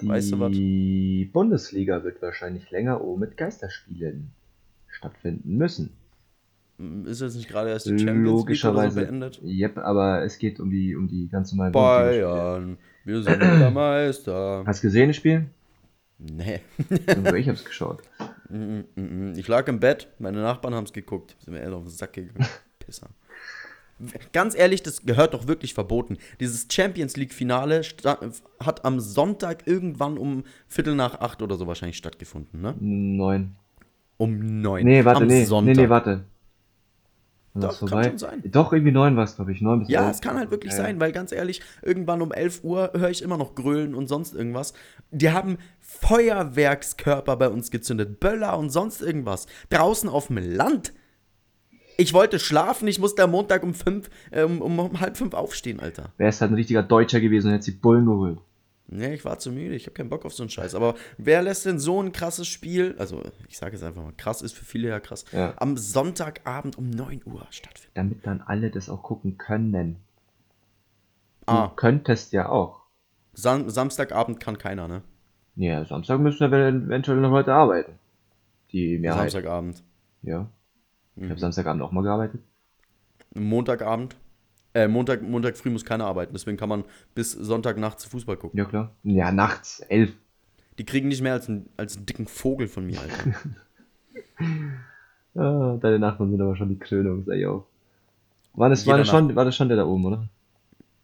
[0.00, 0.52] Weißt du was?
[0.52, 4.32] Die Bundesliga wird wahrscheinlich länger ohne mit Geisterspielen
[4.88, 5.90] stattfinden müssen.
[7.04, 9.00] Ist jetzt nicht gerade erst die Champions League oder so Logischerweise.
[9.02, 9.40] beendet?
[9.44, 11.72] Yep, aber es geht um die, um die ganz normalen.
[11.72, 14.64] Bayern, wir sind der Meister.
[14.66, 15.46] Hast du gesehen das Spiel?
[16.18, 16.60] Nee.
[17.06, 18.02] Also ich hab's geschaut.
[18.48, 19.32] Mm, mm, mm.
[19.36, 21.36] Ich lag im Bett, meine Nachbarn haben es geguckt.
[21.40, 22.46] Sind mir eher auf den Sack gegangen.
[22.78, 23.08] Pisser.
[24.32, 26.18] Ganz ehrlich, das gehört doch wirklich verboten.
[26.40, 27.82] Dieses Champions League-Finale
[28.60, 32.74] hat am Sonntag irgendwann um Viertel nach acht oder so wahrscheinlich stattgefunden, ne?
[32.80, 33.52] Neun.
[34.16, 34.84] Um neun.
[34.84, 35.76] Nee, warte, am nee, Sonntag.
[35.76, 36.24] nee, nee, warte.
[37.54, 38.42] Doch, das kann schon sein.
[38.46, 39.60] Doch, irgendwie neun war es, glaube ich.
[39.60, 40.12] Neun bis Ja, elf.
[40.12, 43.20] es kann halt wirklich Ja, sein, weil ganz ehrlich, irgendwann um 11 Uhr höre ich
[43.20, 44.72] immer noch Grölen und sonst irgendwas.
[45.10, 49.46] Die haben Feuerwerkskörper bei uns gezündet, Böller und sonst irgendwas.
[49.70, 50.92] Draußen auf dem Land.
[51.98, 55.78] Ich wollte schlafen, ich musste am Montag um, fünf, ähm, um, um halb fünf aufstehen,
[55.78, 56.12] Alter.
[56.16, 58.38] Wer ist halt ein richtiger Deutscher gewesen und hätte die Bullen geholt.
[58.94, 60.74] Nee, ich war zu müde, ich habe keinen Bock auf so einen Scheiß.
[60.74, 64.42] Aber wer lässt denn so ein krasses Spiel, also ich sage es einfach mal, krass
[64.42, 65.54] ist für viele ja krass, Ja.
[65.56, 67.92] am Sonntagabend um 9 Uhr stattfinden?
[67.94, 69.96] Damit dann alle das auch gucken können.
[71.46, 72.82] Du Ah, könntest ja auch.
[73.34, 75.02] Sam Samstagabend kann keiner, ne?
[75.56, 77.92] Ja, Samstag müssen wir eventuell noch Leute arbeiten.
[78.72, 79.30] Die Mehrheit.
[79.32, 79.82] Samstagabend.
[80.22, 80.48] Ja.
[81.16, 81.30] Ich Mhm.
[81.30, 82.40] habe Samstagabend auch mal gearbeitet.
[83.34, 84.16] Montagabend.
[84.74, 88.58] Äh, Montag, Montag früh muss keiner arbeiten, deswegen kann man bis Sonntagnacht zu Fußball gucken.
[88.58, 88.92] Ja, klar.
[89.02, 90.12] Ja, nachts, elf.
[90.78, 93.34] Die kriegen nicht mehr als, einen- als einen dicken Vogel von mir, Alter.
[95.34, 97.64] Ah, deine Nachbarn sind aber schon die Krönung, sag ich auch.
[98.54, 100.28] War das, war, das schon, war das schon der da oben, oder?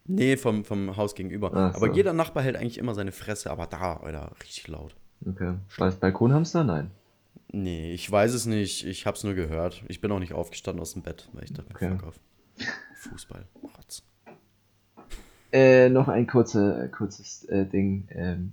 [0.05, 1.51] Nee, vom, vom Haus gegenüber.
[1.53, 1.93] Ach Aber so.
[1.93, 4.95] jeder Nachbar hält eigentlich immer seine Fresse, aber da, Alter, richtig laut.
[5.25, 5.55] Okay.
[5.77, 6.63] War das Balkonhamster?
[6.63, 6.91] Nein.
[7.51, 8.85] Nee, ich weiß es nicht.
[8.85, 9.83] Ich hab's nur gehört.
[9.87, 11.89] Ich bin auch nicht aufgestanden aus dem Bett, weil ich dachte, Okay.
[11.97, 12.19] fuck off.
[12.99, 13.45] Fußball.
[13.77, 14.03] Rotz.
[15.51, 18.07] Äh, noch ein kurzer, äh, kurzes äh, Ding.
[18.11, 18.51] Ähm,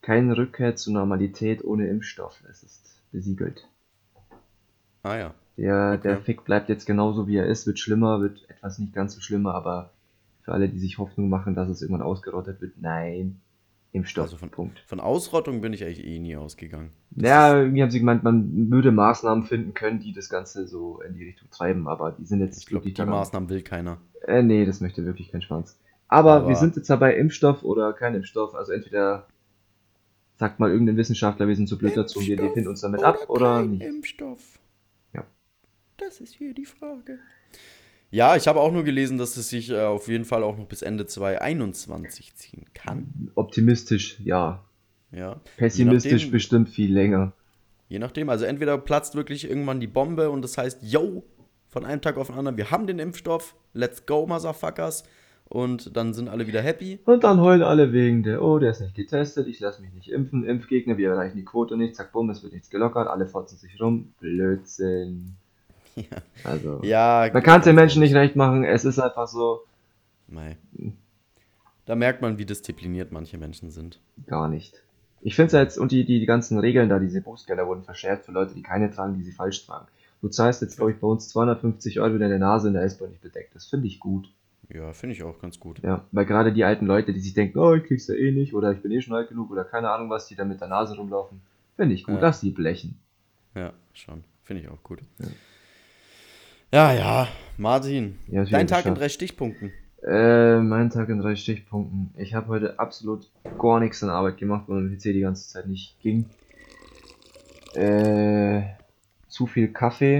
[0.00, 2.42] keine Rückkehr zur Normalität ohne Impfstoff.
[2.48, 3.66] Es ist besiegelt.
[5.02, 5.34] Ah ja.
[5.56, 6.02] Der, Okay.
[6.02, 9.20] der Fick bleibt jetzt genauso wie er ist, wird schlimmer, wird etwas nicht ganz so
[9.20, 9.90] schlimmer, aber
[10.42, 13.40] für alle, die sich Hoffnung machen, dass es irgendwann ausgerottet wird, nein.
[13.92, 14.24] Impfstoff.
[14.24, 14.80] Also von- Punkt.
[14.86, 16.90] Von Ausrottung bin ich eigentlich eh nie ausgegangen.
[17.16, 21.14] Ja, irgendwie haben sie gemeint, man würde Maßnahmen finden können, die das Ganze so in
[21.14, 23.10] die Richtung treiben, aber die sind jetzt Ich glaube, die daran.
[23.12, 23.98] Maßnahmen will keiner.
[24.26, 25.78] Äh, nee, das möchte wirklich kein Schwanz.
[26.06, 28.54] Aber, Aber- wir sind jetzt dabei Impfstoff oder kein Impfstoff.
[28.54, 29.26] Also entweder
[30.36, 33.16] sagt mal irgendein Wissenschaftler, wir sind zu blöd dazu und wir finden uns damit ab
[33.28, 33.82] oder kein nicht.
[33.82, 34.58] Impfstoff?
[35.14, 35.24] Ja.
[35.96, 37.18] Das ist hier die Frage.
[38.10, 40.66] Ja, ich habe auch nur gelesen, dass es sich äh, auf jeden Fall auch noch
[40.66, 43.30] bis Ende 2021 ziehen kann.
[43.34, 44.64] Optimistisch, ja.
[45.12, 45.40] Ja.
[45.56, 47.32] Pessimistisch nachdem- bestimmt viel länger.
[47.88, 51.24] Je nachdem, also entweder platzt wirklich irgendwann die Bombe und das heißt, yo,
[51.68, 55.04] von einem Tag auf den anderen, wir haben den Impfstoff, let's go, Motherfuckers.
[55.50, 56.98] Und dann sind alle wieder happy.
[57.06, 60.10] Und dann heulen alle wegen der, oh, der ist nicht getestet, ich lasse mich nicht
[60.10, 63.56] impfen, Impfgegner, wir erreichen die Quote nicht, zack, bumm, es wird nichts gelockert, alle fotzen
[63.56, 64.12] sich rum.
[64.20, 65.36] Blödsinn.
[66.10, 66.18] Ja.
[66.44, 69.60] Also, Ja, man kann es den Menschen nicht recht machen, es ist einfach so,
[70.28, 70.56] Mei.
[71.86, 73.98] Da merkt man, wie diszipliniert manche Menschen sind.
[74.26, 74.82] gar nicht.
[75.20, 77.82] Ich finde es ja jetzt, und die, die, die ganzen Regeln da, diese Bußgelder wurden
[77.82, 79.86] verschärft für Leute, die keine tragen, die sie falsch tragen.
[80.20, 83.10] Du zahlst jetzt, glaube ich, bei uns 250 Euro, wenn deine Nase in der S-Bahn
[83.10, 83.66] nicht bedeckt ist.
[83.70, 84.30] Finde ich gut.
[84.68, 85.80] Ja, finde ich auch ganz gut.
[85.82, 88.54] Ja, weil gerade die alten Leute, die sich denken, oh, ich krieg's ja eh nicht,
[88.54, 90.68] oder ich bin eh schon alt genug, oder keine Ahnung was, die da mit der
[90.68, 91.40] Nase rumlaufen,
[91.76, 92.20] finde ich gut, Ja.
[92.20, 92.98] lass die blechen.
[93.54, 94.22] Ja, schon.
[94.44, 95.00] Finde ich auch gut.
[95.18, 95.26] Ja.
[96.70, 98.18] Ja, ja, Martin.
[98.26, 99.72] Ja, dein Tag in drei Stichpunkten.
[100.02, 102.10] Äh, mein Tag in drei Stichpunkten.
[102.18, 105.66] Ich habe heute absolut gar nichts an Arbeit gemacht, weil mein PC die ganze Zeit
[105.66, 106.26] nicht ging.
[107.74, 108.64] Äh,
[109.28, 110.18] zu viel Kaffee.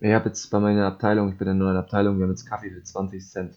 [0.00, 2.44] Ich habe jetzt bei meiner Abteilung, ich bin in einer neuen Abteilung, wir haben jetzt
[2.44, 3.54] Kaffee für 20 Cent.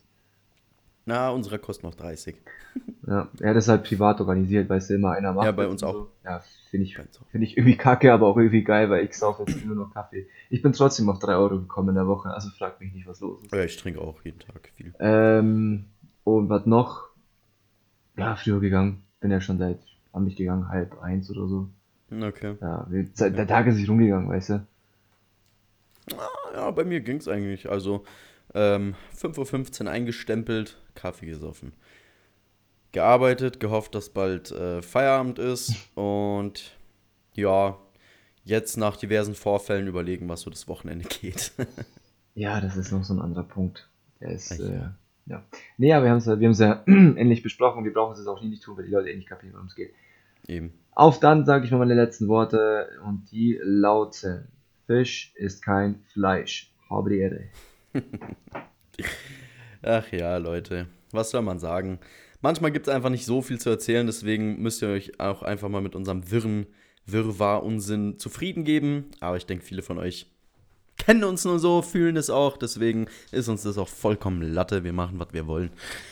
[1.09, 2.35] Na, unsere kostet noch 30.
[3.07, 5.47] Ja, er hat das halt privat organisiert, weil es immer einer macht.
[5.47, 5.87] Ja, bei uns so.
[5.87, 6.07] auch.
[6.23, 6.99] Ja, finde ich,
[7.31, 10.27] finde ich irgendwie kacke, aber auch irgendwie geil, weil ich saufe jetzt nur noch Kaffee.
[10.51, 13.21] Ich bin trotzdem auf 3 Euro gekommen in der Woche, also frag mich nicht, was
[13.21, 13.51] los ist.
[13.51, 14.93] Ja, ich trinke auch jeden Tag viel.
[14.99, 15.85] Ähm,
[16.25, 17.09] und was noch?
[18.15, 19.01] Ja, früher gegangen.
[19.19, 19.79] Bin ja schon seit,
[20.11, 20.69] wann bin ich gegangen?
[20.69, 21.69] Halb eins oder so.
[22.11, 22.53] Okay.
[22.61, 24.67] Ja, seit der Tag ist nicht rumgegangen, weißt du?
[26.53, 27.67] Ja, bei mir ging es eigentlich.
[27.67, 28.05] Also
[28.53, 31.73] ähm, 5.15 Uhr eingestempelt, Kaffee gesoffen.
[32.91, 35.75] Gearbeitet, gehofft, dass bald äh, Feierabend ist.
[35.95, 36.75] Und
[37.33, 37.77] ja,
[38.43, 41.51] jetzt nach diversen Vorfällen überlegen, was so das Wochenende geht.
[42.35, 43.89] Ja, das ist noch so ein anderer Punkt.
[44.21, 44.91] Der ist, Echt, äh,
[45.25, 45.43] ja.
[45.77, 47.83] Nee, aber wir haben es wir haben's ja endlich besprochen.
[47.83, 49.67] Wir brauchen es jetzt auch nie nicht tun, weil die Leute eh nicht kapieren, worum
[49.67, 49.93] es geht.
[50.47, 50.71] Eben.
[50.91, 54.47] Auf dann sage ich mal meine letzten Worte und die lauten:
[54.87, 56.73] Fisch ist kein Fleisch.
[56.89, 57.43] Habe die Ehre.
[59.81, 61.99] Ach ja, Leute, was soll man sagen?
[62.41, 65.69] Manchmal gibt es einfach nicht so viel zu erzählen, deswegen müsst ihr euch auch einfach
[65.69, 66.67] mal mit unserem wirren
[67.05, 69.11] Wirrwarr Unsinn zufrieden geben.
[69.19, 70.27] Aber ich denke, viele von euch
[70.99, 74.83] kennen uns nur so, fühlen es auch, deswegen ist uns das auch vollkommen Latte.
[74.83, 75.71] Wir machen, was wir wollen.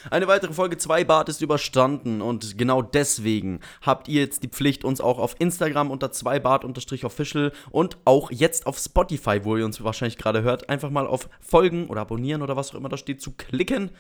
[0.09, 4.83] Eine weitere Folge 2 Bart ist überstanden und genau deswegen habt ihr jetzt die Pflicht,
[4.83, 10.17] uns auch auf Instagram unter 2bart-official und auch jetzt auf Spotify, wo ihr uns wahrscheinlich
[10.17, 13.33] gerade hört, einfach mal auf Folgen oder Abonnieren oder was auch immer da steht, zu
[13.33, 13.91] klicken.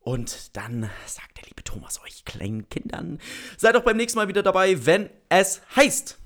[0.00, 3.18] Und dann sagt der liebe Thomas euch kleinen Kindern,
[3.56, 6.19] seid auch beim nächsten Mal wieder dabei, wenn es heißt.